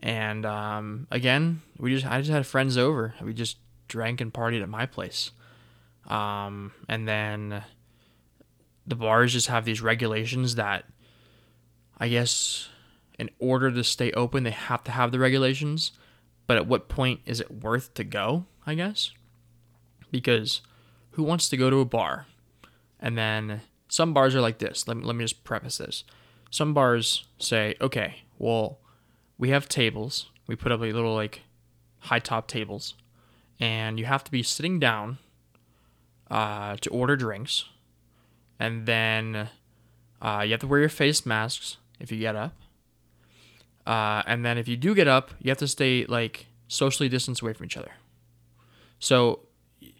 And 0.00 0.44
um, 0.44 1.06
again, 1.10 1.62
we 1.78 1.94
just 1.94 2.06
I 2.06 2.18
just 2.20 2.30
had 2.30 2.46
friends 2.46 2.76
over. 2.76 3.14
We 3.22 3.32
just 3.32 3.58
drank 3.88 4.20
and 4.20 4.32
partied 4.32 4.62
at 4.62 4.68
my 4.68 4.86
place. 4.86 5.30
Um, 6.08 6.72
and 6.88 7.06
then 7.06 7.62
the 8.86 8.96
bars 8.96 9.32
just 9.32 9.46
have 9.46 9.64
these 9.64 9.80
regulations 9.80 10.56
that 10.56 10.84
I 11.98 12.08
guess 12.08 12.68
in 13.18 13.30
order 13.38 13.70
to 13.70 13.84
stay 13.84 14.10
open, 14.12 14.42
they 14.42 14.50
have 14.50 14.82
to 14.84 14.90
have 14.90 15.12
the 15.12 15.20
regulations. 15.20 15.92
But 16.48 16.56
at 16.56 16.66
what 16.66 16.88
point 16.88 17.20
is 17.24 17.40
it 17.40 17.62
worth 17.62 17.94
to 17.94 18.04
go? 18.04 18.46
I 18.66 18.74
guess 18.74 19.12
because 20.12 20.60
who 21.12 21.22
wants 21.24 21.48
to 21.48 21.56
go 21.56 21.68
to 21.68 21.80
a 21.80 21.84
bar 21.84 22.26
and 23.02 23.18
then 23.18 23.60
some 23.88 24.14
bars 24.14 24.34
are 24.34 24.40
like 24.40 24.58
this. 24.58 24.88
Let 24.88 24.96
me, 24.96 25.04
let 25.04 25.16
me 25.16 25.24
just 25.24 25.44
preface 25.44 25.76
this. 25.78 26.04
Some 26.50 26.72
bars 26.72 27.26
say, 27.38 27.74
okay, 27.80 28.22
well, 28.38 28.78
we 29.36 29.50
have 29.50 29.68
tables. 29.68 30.30
We 30.46 30.56
put 30.56 30.72
up 30.72 30.80
a 30.80 30.84
little 30.84 31.14
like 31.14 31.42
high 31.98 32.20
top 32.20 32.48
tables, 32.48 32.94
and 33.60 33.98
you 33.98 34.06
have 34.06 34.24
to 34.24 34.30
be 34.30 34.42
sitting 34.42 34.78
down 34.78 35.18
uh, 36.30 36.76
to 36.80 36.90
order 36.90 37.16
drinks, 37.16 37.66
and 38.58 38.86
then 38.86 39.48
uh, 40.20 40.42
you 40.44 40.52
have 40.52 40.60
to 40.60 40.66
wear 40.66 40.80
your 40.80 40.88
face 40.88 41.26
masks 41.26 41.76
if 42.00 42.12
you 42.12 42.18
get 42.18 42.36
up. 42.36 42.54
Uh, 43.84 44.22
and 44.26 44.44
then 44.44 44.58
if 44.58 44.68
you 44.68 44.76
do 44.76 44.94
get 44.94 45.08
up, 45.08 45.32
you 45.40 45.50
have 45.50 45.58
to 45.58 45.66
stay 45.68 46.04
like 46.06 46.46
socially 46.68 47.08
distanced 47.08 47.42
away 47.42 47.52
from 47.52 47.66
each 47.66 47.76
other. 47.76 47.92
So 49.00 49.40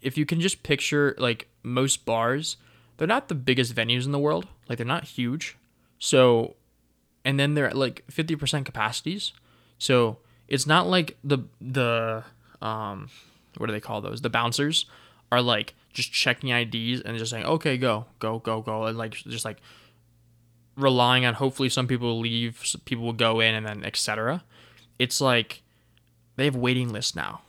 if 0.01 0.17
you 0.17 0.25
can 0.25 0.39
just 0.39 0.63
picture 0.63 1.15
like 1.17 1.49
most 1.63 2.05
bars, 2.05 2.57
they're 2.97 3.07
not 3.07 3.27
the 3.27 3.35
biggest 3.35 3.73
venues 3.75 4.05
in 4.05 4.11
the 4.11 4.19
world. 4.19 4.47
Like 4.69 4.77
they're 4.77 4.87
not 4.87 5.05
huge. 5.05 5.57
So 5.99 6.55
and 7.25 7.39
then 7.39 7.53
they're 7.53 7.69
at 7.69 7.77
like 7.77 8.03
50% 8.11 8.65
capacities. 8.65 9.33
So 9.77 10.17
it's 10.47 10.67
not 10.67 10.87
like 10.87 11.17
the 11.23 11.39
the 11.61 12.23
um 12.61 13.09
what 13.57 13.67
do 13.67 13.73
they 13.73 13.79
call 13.79 14.01
those? 14.01 14.21
The 14.21 14.29
bouncers 14.29 14.85
are 15.31 15.41
like 15.41 15.73
just 15.93 16.11
checking 16.11 16.49
IDs 16.49 17.01
and 17.01 17.17
just 17.17 17.31
saying, 17.31 17.45
"Okay, 17.45 17.77
go, 17.77 18.05
go, 18.19 18.39
go, 18.39 18.61
go," 18.61 18.85
and 18.85 18.97
like 18.97 19.13
just 19.13 19.45
like 19.45 19.57
relying 20.75 21.25
on 21.25 21.35
hopefully 21.35 21.69
some 21.69 21.87
people 21.87 22.07
will 22.07 22.19
leave, 22.19 22.61
some 22.63 22.81
people 22.81 23.05
will 23.05 23.13
go 23.13 23.39
in, 23.39 23.53
and 23.53 23.65
then 23.65 23.83
etc. 23.83 24.43
It's 24.99 25.21
like 25.21 25.61
they 26.35 26.45
have 26.45 26.55
waiting 26.55 26.89
lists 26.89 27.15
now, 27.15 27.41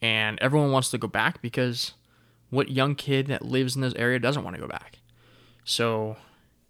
and 0.00 0.38
everyone 0.40 0.70
wants 0.70 0.90
to 0.90 0.98
go 0.98 1.08
back 1.08 1.42
because 1.42 1.92
what 2.52 2.70
young 2.70 2.94
kid 2.94 3.28
that 3.28 3.42
lives 3.42 3.74
in 3.74 3.80
this 3.80 3.94
area 3.94 4.18
doesn't 4.18 4.44
want 4.44 4.54
to 4.54 4.60
go 4.60 4.68
back? 4.68 4.98
So, 5.64 6.16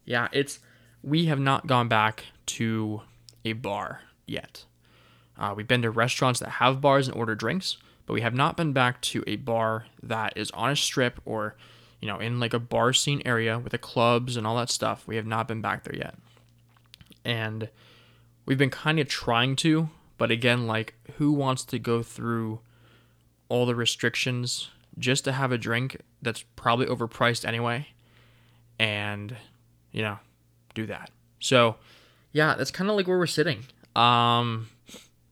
yeah, 0.04 0.28
it's 0.30 0.60
we 1.02 1.26
have 1.26 1.40
not 1.40 1.66
gone 1.66 1.88
back 1.88 2.26
to 2.46 3.02
a 3.44 3.54
bar 3.54 4.02
yet. 4.24 4.64
Uh, 5.36 5.54
we've 5.56 5.66
been 5.66 5.82
to 5.82 5.90
restaurants 5.90 6.38
that 6.38 6.50
have 6.50 6.80
bars 6.80 7.08
and 7.08 7.16
order 7.16 7.34
drinks, 7.34 7.78
but 8.06 8.12
we 8.12 8.20
have 8.20 8.32
not 8.32 8.56
been 8.56 8.72
back 8.72 9.00
to 9.00 9.24
a 9.26 9.34
bar 9.34 9.86
that 10.04 10.34
is 10.36 10.52
on 10.52 10.70
a 10.70 10.76
strip 10.76 11.20
or, 11.24 11.56
you 12.00 12.06
know, 12.06 12.20
in 12.20 12.38
like 12.38 12.54
a 12.54 12.60
bar 12.60 12.92
scene 12.92 13.20
area 13.24 13.58
with 13.58 13.72
the 13.72 13.78
clubs 13.78 14.36
and 14.36 14.46
all 14.46 14.56
that 14.56 14.70
stuff. 14.70 15.02
We 15.08 15.16
have 15.16 15.26
not 15.26 15.48
been 15.48 15.60
back 15.60 15.82
there 15.82 15.96
yet. 15.96 16.14
And 17.24 17.70
we've 18.46 18.58
been 18.58 18.70
kind 18.70 19.00
of 19.00 19.08
trying 19.08 19.56
to, 19.56 19.90
but 20.16 20.30
again, 20.30 20.68
like, 20.68 20.94
who 21.16 21.32
wants 21.32 21.64
to 21.64 21.80
go 21.80 22.04
through 22.04 22.60
all 23.48 23.66
the 23.66 23.74
restrictions 23.74 24.70
just 24.98 25.24
to 25.24 25.32
have 25.32 25.52
a 25.52 25.58
drink 25.58 25.98
that's 26.20 26.44
probably 26.56 26.86
overpriced 26.86 27.44
anyway. 27.44 27.88
And 28.78 29.36
you 29.92 30.02
know 30.02 30.18
do 30.74 30.86
that. 30.86 31.10
So 31.40 31.76
yeah 32.32 32.54
that's 32.54 32.70
kind 32.70 32.90
of 32.90 32.96
like 32.96 33.06
where 33.06 33.18
we're 33.18 33.26
sitting. 33.26 33.64
Um 33.96 34.68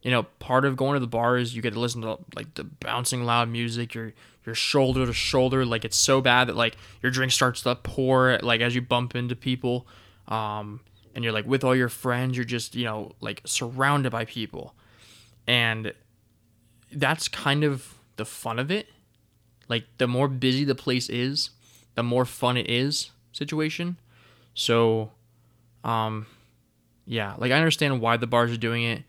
you 0.03 0.11
know 0.11 0.25
part 0.39 0.65
of 0.65 0.77
going 0.77 0.95
to 0.95 1.01
the 1.01 1.07
bar 1.07 1.37
is 1.37 1.55
you 1.55 1.63
get 1.63 1.75
to 1.75 1.81
listen 1.81 2.03
to 2.03 2.19
like 2.35 2.55
the 2.55 2.65
bouncing 2.65 3.25
loud 3.25 3.49
music. 3.49 3.95
Your 3.95 4.13
your 4.47 4.55
shoulder 4.55 5.07
to 5.07 5.13
shoulder. 5.13 5.65
Like 5.65 5.85
it's 5.85 5.97
so 5.97 6.21
bad 6.21 6.49
that 6.49 6.57
like 6.57 6.77
your 7.03 7.13
drink 7.13 7.33
starts 7.33 7.63
to 7.63 7.75
pour 7.75 8.39
like 8.43 8.61
as 8.61 8.75
you 8.75 8.83
bump 8.83 9.15
into 9.15 9.37
people. 9.37 9.87
Um 10.29 10.81
and 11.15 11.25
you're 11.25 11.33
like 11.33 11.47
with 11.47 11.65
all 11.65 11.75
your 11.75 11.89
friends. 11.89 12.37
You're 12.37 12.45
just 12.45 12.75
you 12.75 12.85
know 12.85 13.13
like 13.21 13.43
surrounded 13.45 14.13
by 14.13 14.25
people. 14.25 14.75
And 15.47 15.93
that's 16.93 17.29
kind 17.29 17.65
of 17.65 17.95
the 18.17 18.25
fun 18.25 18.59
of 18.59 18.71
it 18.71 18.89
like 19.71 19.87
the 19.97 20.07
more 20.07 20.29
busy 20.29 20.65
the 20.65 20.75
place 20.75 21.09
is, 21.09 21.51
the 21.95 22.03
more 22.03 22.27
fun 22.27 22.59
it 22.59 22.69
is 22.69 23.11
situation. 23.33 23.97
So 24.53 25.13
um 25.83 26.27
yeah, 27.07 27.35
like 27.39 27.53
I 27.53 27.57
understand 27.57 28.01
why 28.01 28.19
the 28.19 28.27
bars 28.27 28.53
are 28.53 28.59
doing 28.59 28.83
it. 28.83 29.05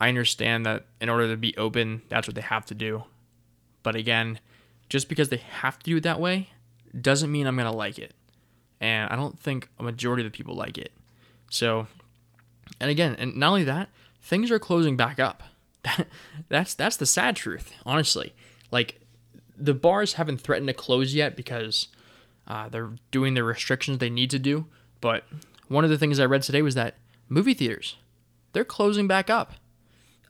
I 0.00 0.08
understand 0.08 0.64
that 0.66 0.86
in 1.00 1.08
order 1.08 1.28
to 1.28 1.36
be 1.36 1.56
open, 1.56 2.02
that's 2.08 2.28
what 2.28 2.34
they 2.34 2.42
have 2.42 2.66
to 2.66 2.74
do. 2.74 3.04
But 3.82 3.96
again, 3.96 4.38
just 4.88 5.08
because 5.08 5.30
they 5.30 5.38
have 5.38 5.78
to 5.78 5.84
do 5.84 5.96
it 5.96 6.02
that 6.02 6.20
way 6.20 6.50
doesn't 6.98 7.32
mean 7.32 7.46
I'm 7.46 7.56
going 7.56 7.70
to 7.70 7.76
like 7.76 7.98
it. 7.98 8.14
And 8.80 9.10
I 9.10 9.16
don't 9.16 9.38
think 9.38 9.68
a 9.78 9.82
majority 9.82 10.24
of 10.24 10.30
the 10.30 10.36
people 10.36 10.54
like 10.54 10.76
it. 10.78 10.92
So, 11.50 11.86
and 12.80 12.90
again, 12.90 13.16
and 13.18 13.36
not 13.36 13.48
only 13.48 13.64
that, 13.64 13.88
things 14.22 14.50
are 14.50 14.58
closing 14.58 14.96
back 14.96 15.18
up. 15.18 15.42
that's 16.48 16.74
that's 16.74 16.96
the 16.96 17.06
sad 17.06 17.36
truth, 17.36 17.72
honestly. 17.86 18.34
Like 18.70 19.00
the 19.58 19.74
bars 19.74 20.14
haven't 20.14 20.40
threatened 20.40 20.68
to 20.68 20.74
close 20.74 21.14
yet 21.14 21.36
because 21.36 21.88
uh, 22.46 22.68
they're 22.68 22.92
doing 23.10 23.34
the 23.34 23.44
restrictions 23.44 23.98
they 23.98 24.10
need 24.10 24.30
to 24.30 24.38
do. 24.38 24.66
But 25.00 25.24
one 25.68 25.84
of 25.84 25.90
the 25.90 25.98
things 25.98 26.20
I 26.20 26.24
read 26.26 26.42
today 26.42 26.62
was 26.62 26.74
that 26.74 26.96
movie 27.28 27.54
theaters 27.54 27.96
they're 28.56 28.64
closing 28.64 29.06
back 29.06 29.28
up. 29.28 29.52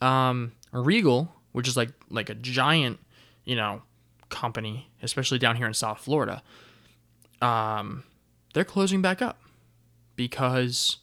Um, 0.01 0.51
Regal, 0.73 1.33
which 1.53 1.69
is 1.69 1.77
like 1.77 1.91
like 2.11 2.29
a 2.29 2.35
giant, 2.35 2.99
you 3.45 3.55
know, 3.55 3.83
company, 4.31 4.91
especially 5.01 5.39
down 5.39 5.55
here 5.55 5.69
in 5.69 5.75
South 5.75 6.01
Florida, 6.01 6.43
um, 7.41 8.03
they're 8.53 8.65
closing 8.65 9.01
back 9.01 9.23
up 9.23 9.39
because, 10.17 10.97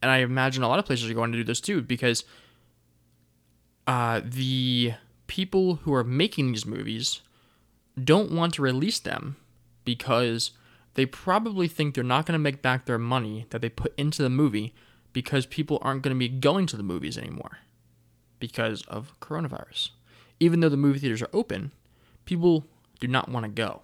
and 0.00 0.10
I 0.10 0.18
imagine 0.18 0.62
a 0.62 0.68
lot 0.68 0.78
of 0.78 0.86
places 0.86 1.10
are 1.10 1.14
going 1.14 1.32
to 1.32 1.38
do 1.38 1.44
this 1.44 1.60
too 1.60 1.82
because 1.82 2.24
uh, 3.86 4.22
the 4.24 4.94
people 5.26 5.76
who 5.82 5.92
are 5.92 6.02
making 6.02 6.52
these 6.52 6.64
movies 6.64 7.20
don't 8.02 8.32
want 8.32 8.54
to 8.54 8.62
release 8.62 8.98
them 8.98 9.36
because 9.84 10.52
they 10.94 11.06
probably 11.06 11.68
think 11.68 11.94
they're 11.94 12.04
not 12.04 12.26
going 12.26 12.34
to 12.34 12.38
make 12.38 12.62
back 12.62 12.86
their 12.86 12.98
money 12.98 13.46
that 13.50 13.60
they 13.60 13.68
put 13.68 13.94
into 13.98 14.22
the 14.22 14.30
movie 14.30 14.74
because 15.12 15.46
people 15.46 15.78
aren't 15.82 16.02
going 16.02 16.14
to 16.14 16.18
be 16.18 16.28
going 16.28 16.66
to 16.66 16.76
the 16.76 16.82
movies 16.82 17.18
anymore 17.18 17.58
because 18.38 18.82
of 18.86 19.18
coronavirus. 19.20 19.90
Even 20.40 20.60
though 20.60 20.68
the 20.68 20.76
movie 20.76 20.98
theaters 20.98 21.22
are 21.22 21.30
open, 21.32 21.72
people 22.24 22.64
do 23.00 23.06
not 23.06 23.28
want 23.28 23.44
to 23.44 23.50
go. 23.50 23.82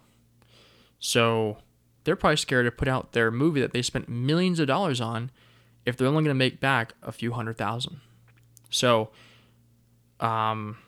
So 0.98 1.58
they're 2.04 2.16
probably 2.16 2.36
scared 2.36 2.66
to 2.66 2.70
put 2.70 2.88
out 2.88 3.12
their 3.12 3.30
movie 3.30 3.60
that 3.60 3.72
they 3.72 3.82
spent 3.82 4.08
millions 4.08 4.58
of 4.58 4.66
dollars 4.66 5.00
on 5.00 5.30
if 5.86 5.96
they're 5.96 6.08
only 6.08 6.24
going 6.24 6.26
to 6.26 6.34
make 6.34 6.60
back 6.60 6.94
a 7.02 7.12
few 7.12 7.32
hundred 7.32 7.56
thousand. 7.56 8.00
So, 8.70 9.10
um, 10.20 10.78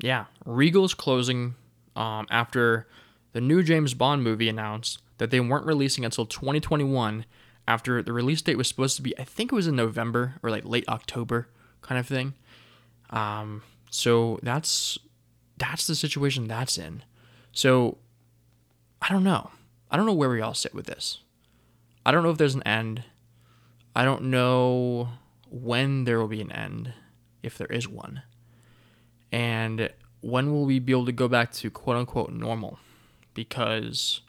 yeah, 0.00 0.26
Regal's 0.44 0.94
closing 0.94 1.54
um, 1.96 2.26
after 2.30 2.86
the 3.32 3.40
new 3.40 3.62
James 3.62 3.94
Bond 3.94 4.22
movie 4.22 4.48
announced 4.48 5.02
that 5.18 5.30
they 5.30 5.40
weren't 5.40 5.66
releasing 5.66 6.04
until 6.04 6.26
2021 6.26 7.24
after 7.68 8.02
the 8.02 8.12
release 8.12 8.42
date 8.42 8.56
was 8.56 8.68
supposed 8.68 8.96
to 8.96 9.02
be, 9.02 9.18
I 9.18 9.24
think 9.24 9.50
it 9.50 9.54
was 9.54 9.66
in 9.66 9.76
November 9.76 10.34
or 10.42 10.50
like 10.50 10.64
late 10.64 10.88
October 10.88 11.48
kind 11.82 11.98
of 11.98 12.06
thing. 12.06 12.34
Um, 13.10 13.62
so 13.90 14.38
that's 14.42 14.98
that's 15.58 15.86
the 15.86 15.94
situation 15.94 16.48
that's 16.48 16.76
in. 16.76 17.02
So 17.52 17.98
I 19.00 19.08
don't 19.08 19.24
know. 19.24 19.50
I 19.90 19.96
don't 19.96 20.06
know 20.06 20.14
where 20.14 20.28
we 20.28 20.40
all 20.40 20.54
sit 20.54 20.74
with 20.74 20.86
this. 20.86 21.20
I 22.04 22.12
don't 22.12 22.22
know 22.22 22.30
if 22.30 22.38
there's 22.38 22.54
an 22.54 22.62
end. 22.64 23.04
I 23.94 24.04
don't 24.04 24.24
know 24.24 25.08
when 25.50 26.04
there 26.04 26.18
will 26.18 26.28
be 26.28 26.40
an 26.40 26.52
end, 26.52 26.92
if 27.42 27.56
there 27.56 27.68
is 27.68 27.88
one. 27.88 28.22
And 29.32 29.90
when 30.20 30.52
will 30.52 30.64
we 30.64 30.78
be 30.78 30.92
able 30.92 31.06
to 31.06 31.12
go 31.12 31.28
back 31.28 31.52
to 31.54 31.70
quote 31.70 31.96
unquote 31.96 32.32
normal? 32.32 32.78
Because, 33.34 34.20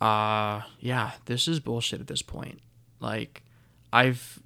uh, 0.00 0.62
yeah, 0.80 1.12
this 1.26 1.48
is 1.48 1.60
bullshit 1.60 2.00
at 2.00 2.06
this 2.06 2.22
point. 2.22 2.60
Like, 3.00 3.42
I've 3.92 4.40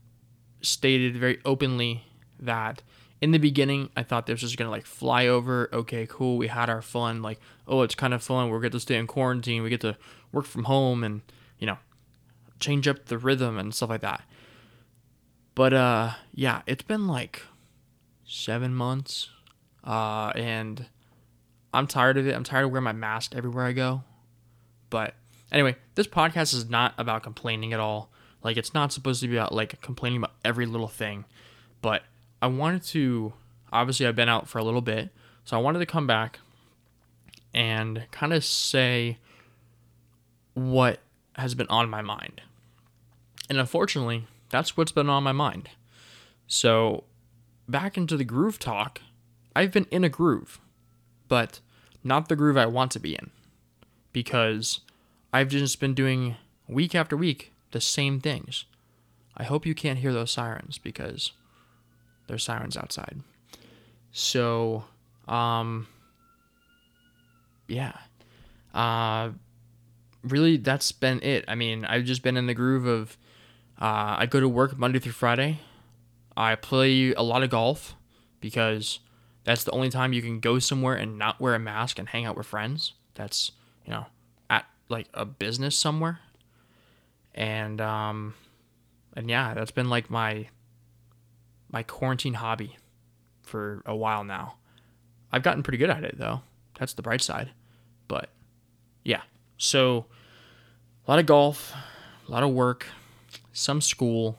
stated 0.63 1.17
very 1.17 1.41
openly 1.45 2.05
that 2.41 2.83
in 3.21 3.31
the 3.31 3.39
beginning, 3.39 3.91
I 3.97 4.03
thought 4.03 4.27
this 4.27 4.43
was 4.43 4.57
gonna 4.57 4.71
like 4.71 4.87
fly 4.87 5.27
over. 5.27 5.69
Okay, 5.73 6.07
cool. 6.09 6.37
We 6.37 6.49
had 6.49 6.69
our 6.69 6.83
fun. 6.83 7.23
Like, 7.23 7.41
oh, 7.67 7.83
it's 7.83 7.95
kind 7.95 8.13
of 8.13 8.23
fun. 8.23 8.51
We're 8.51 8.61
get 8.61 8.73
to 8.73 8.81
stay 8.81 8.97
in 8.97 9.07
quarantine. 9.07 9.63
We 9.63 9.71
get 9.71 9.81
to 9.83 9.97
work 10.33 10.45
from 10.45 10.65
home 10.65 11.03
and 11.03 11.23
you 11.59 11.67
know 11.67 11.79
change 12.61 12.87
up 12.89 13.07
the 13.07 13.19
rhythm 13.19 13.59
and 13.59 13.75
stuff 13.75 13.91
like 13.91 14.03
that. 14.03 14.23
But 15.55 15.73
uh, 15.73 16.13
yeah, 16.35 16.63
it's 16.67 16.83
been 16.83 17.07
like 17.07 17.43
seven 18.27 18.75
months, 18.75 19.31
uh, 19.87 20.33
and 20.35 20.87
I'm 21.73 21.87
tired 21.87 22.17
of 22.19 22.27
it. 22.27 22.35
I'm 22.35 22.45
tired 22.45 22.65
of 22.65 22.71
wearing 22.71 22.85
my 22.85 22.93
mask 22.93 23.35
everywhere 23.35 23.65
I 23.65 23.73
go. 23.73 24.03
But 24.91 25.15
anyway, 25.53 25.77
this 25.95 26.07
podcast 26.07 26.55
is 26.55 26.69
not 26.69 26.95
about 26.99 27.23
complaining 27.23 27.73
at 27.73 27.81
all. 27.81 28.11
Like 28.43 28.57
it's 28.57 28.75
not 28.75 28.93
supposed 28.93 29.21
to 29.23 29.29
be 29.29 29.37
about 29.37 29.53
like 29.53 29.81
complaining 29.81 30.19
about 30.19 30.33
every 30.45 30.67
little 30.67 30.89
thing, 30.89 31.25
but 31.83 32.03
I 32.41 32.47
wanted 32.49 32.83
to 32.85 33.33
obviously 33.73 34.07
I've 34.07 34.17
been 34.17 34.29
out 34.29 34.49
for 34.49 34.59
a 34.59 34.65
little 34.65 34.81
bit, 34.81 35.11
so 35.45 35.57
I 35.57 35.61
wanted 35.61 35.81
to 35.81 35.87
come 35.87 36.07
back 36.07 36.39
and 37.53 38.07
kind 38.11 38.33
of 38.33 38.45
say 38.45 39.19
what 40.55 41.01
has 41.35 41.55
been 41.55 41.67
on 41.69 41.89
my 41.89 42.03
mind. 42.03 42.41
And 43.49 43.59
unfortunately, 43.59 44.27
that's 44.51 44.77
what's 44.77 44.93
been 44.93 45.09
on 45.09 45.23
my 45.23 45.33
mind. 45.33 45.71
So, 46.47 47.05
back 47.69 47.97
into 47.97 48.17
the 48.17 48.25
groove 48.25 48.59
talk, 48.59 49.01
I've 49.57 49.73
been 49.73 49.87
in 49.91 50.05
a 50.05 50.11
groove, 50.11 50.61
but 51.29 51.61
not 52.05 52.29
the 52.29 52.37
groove 52.37 52.59
I 52.59 52.67
want 52.67 52.91
to 52.93 53.01
be 53.01 53.15
in 53.15 53.31
because 54.13 54.81
I've 55.33 55.49
just 55.49 55.81
been 55.81 55.95
doing 55.95 56.37
week 56.69 56.95
after 56.95 57.17
week 57.17 57.55
the 57.71 57.81
same 57.81 58.21
things. 58.21 58.67
I 59.35 59.45
hope 59.45 59.65
you 59.65 59.75
can't 59.75 59.99
hear 59.99 60.13
those 60.13 60.31
sirens 60.31 60.77
because 60.77 61.33
there's 62.27 62.45
sirens 62.45 62.77
outside. 62.77 63.21
So, 64.13 64.85
um, 65.27 65.89
yeah. 67.67 67.97
Uh, 68.75 69.31
really, 70.23 70.59
that's 70.59 70.93
been 70.93 71.23
it. 71.23 71.47
I 71.49 71.55
mean, 71.55 71.87
I've 71.87 72.05
just 72.05 72.23
been 72.23 72.37
in 72.37 72.47
the 72.47 72.53
groove 72.53 72.85
of 72.85 73.17
uh, 73.81 74.17
I 74.19 74.27
go 74.27 74.39
to 74.39 74.51
work 74.51 74.77
Monday 74.77 74.99
through 74.99 75.13
Friday. 75.13 75.61
I 76.37 76.57
play 76.57 77.15
a 77.15 77.23
lot 77.23 77.43
of 77.43 77.49
golf 77.49 77.95
because 78.39 78.99
that's 79.47 79.63
the 79.63 79.71
only 79.71 79.91
time 79.91 80.13
you 80.13 80.23
can 80.23 80.41
go 80.41 80.59
somewhere 80.59 80.97
and 80.97 81.19
not 81.19 81.41
wear 81.41 81.55
a 81.55 81.59
mask 81.61 82.01
and 82.01 82.09
hang 82.09 82.25
out 82.25 82.37
with 82.37 82.47
friends. 82.47 82.95
That's, 83.15 83.53
you 83.85 83.93
know, 83.93 84.07
at 84.51 84.67
like 84.89 85.07
a 85.15 85.25
business 85.25 85.79
somewhere. 85.79 86.19
And 87.33 87.81
um 87.81 88.35
and 89.15 89.31
yeah, 89.31 89.55
that's 89.55 89.71
been 89.71 89.89
like 89.89 90.11
my 90.11 90.49
my 91.71 91.85
quarantine 91.85 92.35
hobby 92.35 92.77
for 93.43 93.83
a 93.87 93.95
while 93.95 94.25
now. 94.25 94.57
I've 95.31 95.45
gotten 95.45 95.63
pretty 95.63 95.79
good 95.79 95.91
at 95.91 96.03
it 96.03 96.19
though. 96.19 96.41
That's 96.77 96.95
the 96.95 97.03
bright 97.03 97.23
side. 97.23 97.51
But 98.09 98.31
yeah. 99.05 99.23
So 99.59 100.07
a 101.07 101.11
lot 101.11 101.21
of 101.21 101.27
golf, 101.27 101.73
a 102.27 102.33
lot 102.33 102.43
of 102.43 102.51
work, 102.51 102.85
some 103.53 103.81
school, 103.81 104.39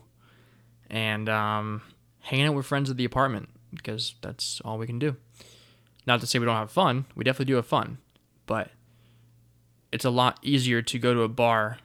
and 0.89 1.29
um, 1.29 1.81
hanging 2.19 2.47
out 2.47 2.55
with 2.55 2.65
friends 2.65 2.89
at 2.89 2.97
the 2.97 3.05
apartment 3.05 3.47
because 3.77 4.15
that's 4.21 4.61
all 4.61 4.77
we 4.77 4.87
can 4.87 4.99
do. 4.99 5.15
Not 6.05 6.21
to 6.21 6.27
say 6.27 6.39
we 6.39 6.45
don't 6.45 6.55
have 6.55 6.71
fun, 6.71 7.05
we 7.15 7.23
definitely 7.23 7.51
do 7.51 7.55
have 7.55 7.67
fun, 7.67 7.97
but 8.45 8.71
it's 9.91 10.05
a 10.05 10.09
lot 10.09 10.39
easier 10.41 10.81
to 10.81 10.99
go 10.99 11.13
to 11.13 11.21
a 11.21 11.27
bar 11.27 11.79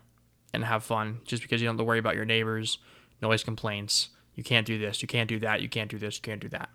and 0.53 0.65
have 0.65 0.85
fun 0.85 1.21
just 1.25 1.43
because 1.43 1.61
you 1.61 1.67
don't 1.67 1.75
have 1.75 1.81
to 1.81 1.85
worry 1.85 1.99
about 1.99 2.15
your 2.15 2.25
neighbors, 2.25 2.79
noise 3.21 3.43
complaints. 3.43 4.11
You 4.35 4.43
can't 4.43 4.67
do 4.67 4.79
this, 4.79 5.03
you 5.03 5.09
can't 5.09 5.29
do 5.29 5.39
that, 5.41 5.61
you 5.61 5.69
can't 5.69 5.91
do 5.91 5.99
this, 5.99 6.17
you 6.17 6.23
can't 6.23 6.41
do 6.41 6.49
that. 6.51 6.71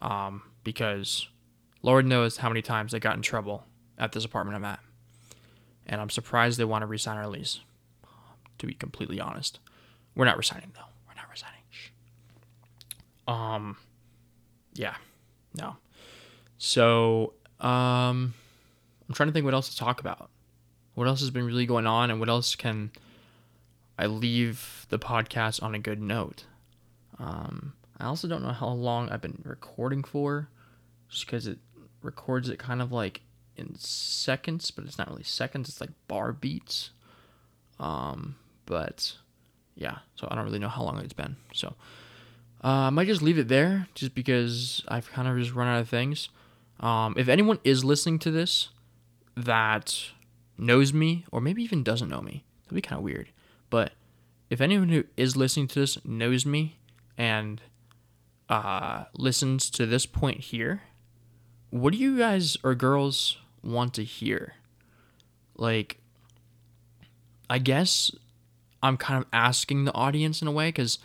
Um, 0.00 0.42
because 0.62 1.28
Lord 1.82 2.04
knows 2.04 2.38
how 2.38 2.48
many 2.48 2.62
times 2.62 2.92
I 2.94 2.98
got 2.98 3.16
in 3.16 3.22
trouble 3.22 3.64
at 3.98 4.12
this 4.12 4.24
apartment 4.24 4.56
I'm 4.56 4.64
at. 4.64 4.80
And 5.86 6.00
I'm 6.00 6.10
surprised 6.10 6.58
they 6.58 6.64
want 6.64 6.82
to 6.82 6.86
resign 6.86 7.16
our 7.16 7.28
lease, 7.28 7.60
to 8.58 8.66
be 8.66 8.74
completely 8.74 9.20
honest. 9.20 9.60
We're 10.14 10.24
not 10.24 10.36
resigning 10.36 10.72
though. 10.74 10.80
We're 11.06 11.14
not 11.14 11.30
resigning. 11.30 11.62
Um, 13.28 13.76
yeah, 14.78 14.94
no. 15.54 15.76
So, 16.58 17.34
um, 17.60 18.34
I'm 19.08 19.14
trying 19.14 19.28
to 19.28 19.32
think 19.32 19.44
what 19.44 19.54
else 19.54 19.70
to 19.70 19.76
talk 19.76 20.00
about. 20.00 20.30
What 20.94 21.06
else 21.06 21.20
has 21.20 21.30
been 21.30 21.44
really 21.44 21.66
going 21.66 21.86
on, 21.86 22.10
and 22.10 22.18
what 22.20 22.28
else 22.28 22.54
can 22.54 22.90
I 23.98 24.06
leave 24.06 24.86
the 24.88 24.98
podcast 24.98 25.62
on 25.62 25.74
a 25.74 25.78
good 25.78 26.00
note? 26.00 26.44
Um, 27.18 27.74
I 27.98 28.06
also 28.06 28.28
don't 28.28 28.42
know 28.42 28.52
how 28.52 28.68
long 28.68 29.08
I've 29.08 29.20
been 29.20 29.42
recording 29.44 30.02
for, 30.02 30.48
just 31.08 31.26
because 31.26 31.46
it 31.46 31.58
records 32.02 32.48
it 32.48 32.58
kind 32.58 32.80
of 32.80 32.92
like 32.92 33.20
in 33.56 33.74
seconds, 33.76 34.70
but 34.70 34.84
it's 34.84 34.98
not 34.98 35.08
really 35.08 35.22
seconds. 35.22 35.68
It's 35.68 35.80
like 35.80 35.90
bar 36.08 36.32
beats. 36.32 36.90
Um, 37.78 38.36
but 38.66 39.16
yeah, 39.74 39.98
so 40.14 40.28
I 40.30 40.34
don't 40.34 40.44
really 40.44 40.58
know 40.58 40.68
how 40.68 40.82
long 40.82 40.98
it's 40.98 41.12
been. 41.12 41.36
So 41.52 41.74
uh, 42.66 42.88
I 42.88 42.90
might 42.90 43.06
just 43.06 43.22
leave 43.22 43.38
it 43.38 43.46
there, 43.46 43.86
just 43.94 44.12
because 44.12 44.82
I've 44.88 45.08
kind 45.12 45.28
of 45.28 45.38
just 45.38 45.54
run 45.54 45.68
out 45.68 45.80
of 45.80 45.88
things. 45.88 46.30
Um, 46.80 47.14
if 47.16 47.28
anyone 47.28 47.60
is 47.62 47.84
listening 47.84 48.18
to 48.20 48.32
this 48.32 48.70
that 49.36 49.96
knows 50.58 50.92
me, 50.92 51.24
or 51.30 51.40
maybe 51.40 51.62
even 51.62 51.84
doesn't 51.84 52.08
know 52.08 52.20
me, 52.20 52.44
that'd 52.64 52.74
be 52.74 52.82
kind 52.82 52.98
of 52.98 53.04
weird. 53.04 53.28
But 53.70 53.92
if 54.50 54.60
anyone 54.60 54.88
who 54.88 55.04
is 55.16 55.36
listening 55.36 55.68
to 55.68 55.78
this 55.78 56.04
knows 56.04 56.44
me 56.44 56.80
and 57.16 57.62
uh, 58.48 59.04
listens 59.14 59.70
to 59.70 59.86
this 59.86 60.04
point 60.04 60.40
here, 60.40 60.82
what 61.70 61.92
do 61.92 62.00
you 62.00 62.18
guys 62.18 62.56
or 62.64 62.74
girls 62.74 63.38
want 63.62 63.94
to 63.94 64.02
hear? 64.02 64.54
Like, 65.54 65.98
I 67.48 67.58
guess 67.58 68.10
I'm 68.82 68.96
kind 68.96 69.22
of 69.22 69.28
asking 69.32 69.84
the 69.84 69.94
audience 69.94 70.42
in 70.42 70.48
a 70.48 70.52
way 70.52 70.70
because 70.70 70.98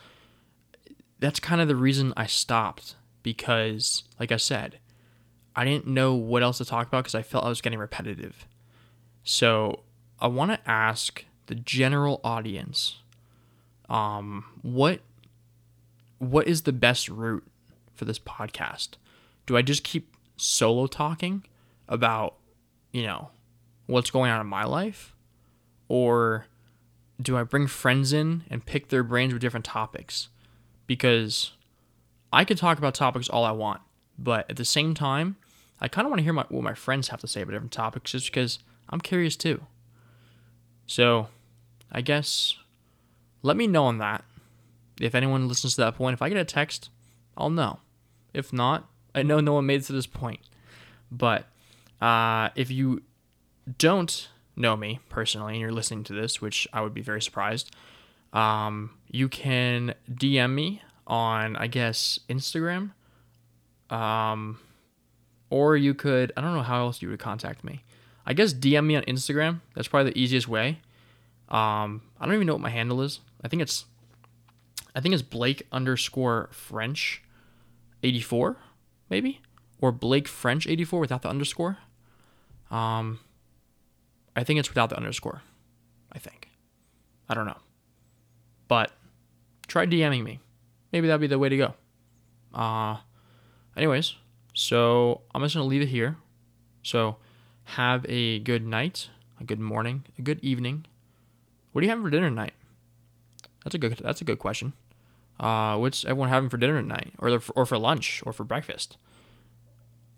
that's 1.21 1.39
kind 1.39 1.61
of 1.61 1.69
the 1.69 1.75
reason 1.77 2.13
I 2.17 2.25
stopped. 2.25 2.95
Because, 3.23 4.03
like 4.19 4.31
I 4.31 4.37
said, 4.37 4.79
I 5.55 5.63
didn't 5.63 5.87
know 5.87 6.15
what 6.15 6.43
else 6.43 6.57
to 6.57 6.65
talk 6.65 6.87
about 6.87 7.03
because 7.03 7.15
I 7.15 7.21
felt 7.21 7.45
I 7.45 7.49
was 7.49 7.61
getting 7.61 7.79
repetitive. 7.79 8.47
So 9.23 9.83
I 10.19 10.27
want 10.27 10.51
to 10.51 10.69
ask 10.69 11.23
the 11.45 11.55
general 11.55 12.19
audience, 12.23 12.97
um, 13.89 14.45
what 14.61 15.01
what 16.17 16.47
is 16.47 16.63
the 16.63 16.73
best 16.73 17.09
route 17.09 17.43
for 17.93 18.05
this 18.05 18.19
podcast? 18.19 18.89
Do 19.45 19.55
I 19.55 19.61
just 19.61 19.83
keep 19.83 20.15
solo 20.37 20.87
talking 20.87 21.45
about 21.87 22.35
you 22.91 23.03
know, 23.03 23.29
what's 23.87 24.11
going 24.11 24.31
on 24.31 24.41
in 24.41 24.47
my 24.47 24.65
life? 24.65 25.15
Or 25.87 26.45
do 27.21 27.37
I 27.37 27.43
bring 27.43 27.67
friends 27.67 28.13
in 28.13 28.43
and 28.49 28.65
pick 28.65 28.89
their 28.89 29.03
brains 29.03 29.33
with 29.33 29.41
different 29.41 29.65
topics? 29.65 30.29
Because 30.87 31.51
I 32.33 32.45
could 32.45 32.57
talk 32.57 32.77
about 32.77 32.95
topics 32.95 33.29
all 33.29 33.45
I 33.45 33.51
want, 33.51 33.81
but 34.17 34.49
at 34.49 34.57
the 34.57 34.65
same 34.65 34.93
time, 34.93 35.37
I 35.79 35.87
kind 35.87 36.05
of 36.05 36.09
want 36.09 36.19
to 36.19 36.23
hear 36.23 36.33
my, 36.33 36.45
what 36.49 36.63
my 36.63 36.73
friends 36.73 37.07
have 37.09 37.21
to 37.21 37.27
say 37.27 37.41
about 37.41 37.53
different 37.53 37.71
topics 37.71 38.11
just 38.11 38.27
because 38.27 38.59
I'm 38.89 39.01
curious 39.01 39.35
too. 39.35 39.61
So, 40.85 41.27
I 41.91 42.01
guess 42.01 42.57
let 43.43 43.57
me 43.57 43.67
know 43.67 43.85
on 43.85 43.97
that. 43.99 44.23
If 44.99 45.15
anyone 45.15 45.47
listens 45.47 45.75
to 45.75 45.81
that 45.81 45.95
point, 45.95 46.13
if 46.13 46.21
I 46.21 46.29
get 46.29 46.37
a 46.37 46.45
text, 46.45 46.89
I'll 47.35 47.49
know. 47.49 47.79
If 48.33 48.53
not, 48.53 48.87
I 49.15 49.23
know 49.23 49.39
no 49.39 49.53
one 49.53 49.65
made 49.65 49.81
it 49.81 49.85
to 49.85 49.93
this 49.93 50.07
point. 50.07 50.41
But 51.11 51.47
uh, 51.99 52.49
if 52.55 52.69
you 52.69 53.01
don't 53.77 54.29
know 54.55 54.75
me 54.75 54.99
personally 55.09 55.53
and 55.53 55.61
you're 55.61 55.71
listening 55.71 56.03
to 56.05 56.13
this, 56.13 56.39
which 56.39 56.67
I 56.71 56.81
would 56.81 56.93
be 56.93 57.01
very 57.01 57.21
surprised, 57.21 57.75
um, 58.33 58.91
you 59.09 59.27
can 59.29 59.93
DM 60.09 60.53
me 60.53 60.81
on, 61.05 61.55
I 61.55 61.67
guess, 61.67 62.19
Instagram. 62.29 62.91
Um, 63.89 64.59
or 65.49 65.75
you 65.75 65.93
could, 65.93 66.31
I 66.37 66.41
don't 66.41 66.53
know 66.53 66.61
how 66.61 66.79
else 66.79 67.01
you 67.01 67.09
would 67.09 67.19
contact 67.19 67.63
me. 67.63 67.83
I 68.25 68.33
guess 68.33 68.53
DM 68.53 68.85
me 68.85 68.95
on 68.95 69.03
Instagram. 69.03 69.59
That's 69.75 69.87
probably 69.87 70.11
the 70.11 70.19
easiest 70.19 70.47
way. 70.47 70.79
Um, 71.49 72.01
I 72.19 72.25
don't 72.25 72.35
even 72.35 72.47
know 72.47 72.53
what 72.53 72.61
my 72.61 72.69
handle 72.69 73.01
is. 73.01 73.19
I 73.43 73.49
think 73.49 73.61
it's, 73.61 73.85
I 74.95 75.01
think 75.01 75.13
it's 75.13 75.21
Blake 75.21 75.67
underscore 75.71 76.49
French 76.53 77.21
84, 78.03 78.57
maybe? 79.09 79.41
Or 79.81 79.91
Blake 79.91 80.27
French 80.27 80.67
84 80.67 80.99
without 81.01 81.21
the 81.21 81.29
underscore. 81.29 81.77
Um, 82.69 83.19
I 84.35 84.45
think 84.45 84.59
it's 84.59 84.69
without 84.69 84.89
the 84.89 84.95
underscore. 84.95 85.41
I 86.11 86.19
think. 86.19 86.49
I 87.27 87.33
don't 87.33 87.45
know. 87.45 87.57
But 88.71 88.89
try 89.67 89.85
DMing 89.85 90.23
me. 90.23 90.39
Maybe 90.93 91.07
that'd 91.07 91.19
be 91.19 91.27
the 91.27 91.37
way 91.37 91.49
to 91.49 91.57
go. 91.57 91.73
Uh, 92.53 92.99
anyways, 93.75 94.15
so 94.53 95.23
I'm 95.35 95.41
just 95.41 95.55
gonna 95.55 95.67
leave 95.67 95.81
it 95.81 95.89
here. 95.89 96.15
So 96.81 97.17
have 97.65 98.05
a 98.07 98.39
good 98.39 98.65
night, 98.65 99.09
a 99.41 99.43
good 99.43 99.59
morning, 99.59 100.05
a 100.17 100.21
good 100.21 100.39
evening. 100.41 100.85
What 101.73 101.81
are 101.81 101.83
you 101.83 101.89
having 101.89 102.05
for 102.05 102.09
dinner 102.09 102.29
tonight? 102.29 102.53
That's 103.65 103.75
a 103.75 103.77
good. 103.77 103.99
That's 104.01 104.21
a 104.21 104.23
good 104.23 104.39
question. 104.39 104.71
Uh, 105.37 105.75
what's 105.75 106.05
everyone 106.05 106.29
having 106.29 106.49
for 106.49 106.55
dinner 106.55 106.81
tonight, 106.81 107.11
or 107.19 107.41
or 107.57 107.65
for 107.65 107.77
lunch, 107.77 108.23
or 108.25 108.31
for 108.31 108.45
breakfast? 108.45 108.95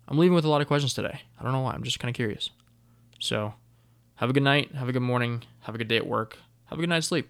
I'm 0.06 0.16
leaving 0.16 0.36
with 0.36 0.44
a 0.44 0.48
lot 0.48 0.60
of 0.60 0.68
questions 0.68 0.94
today. 0.94 1.22
I 1.40 1.42
don't 1.42 1.50
know 1.50 1.62
why. 1.62 1.72
I'm 1.72 1.82
just 1.82 1.98
kind 1.98 2.08
of 2.08 2.14
curious. 2.14 2.50
So, 3.18 3.54
have 4.14 4.30
a 4.30 4.32
good 4.32 4.44
night. 4.44 4.76
Have 4.76 4.88
a 4.88 4.92
good 4.92 5.02
morning. 5.02 5.42
Have 5.62 5.74
a 5.74 5.78
good 5.78 5.88
day 5.88 5.96
at 5.96 6.06
work. 6.06 6.38
Have 6.66 6.78
a 6.78 6.82
good 6.82 6.88
night's 6.88 7.08
sleep. 7.08 7.28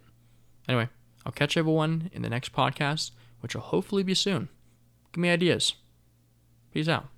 Anyway, 0.68 0.90
I'll 1.24 1.32
catch 1.32 1.56
everyone 1.56 2.10
in 2.12 2.22
the 2.22 2.28
next 2.28 2.52
podcast, 2.52 3.12
which 3.40 3.54
will 3.54 3.62
hopefully 3.62 4.02
be 4.02 4.14
soon. 4.14 4.48
Give 5.12 5.22
me 5.22 5.30
ideas. 5.30 5.74
Peace 6.72 6.88
out. 6.88 7.08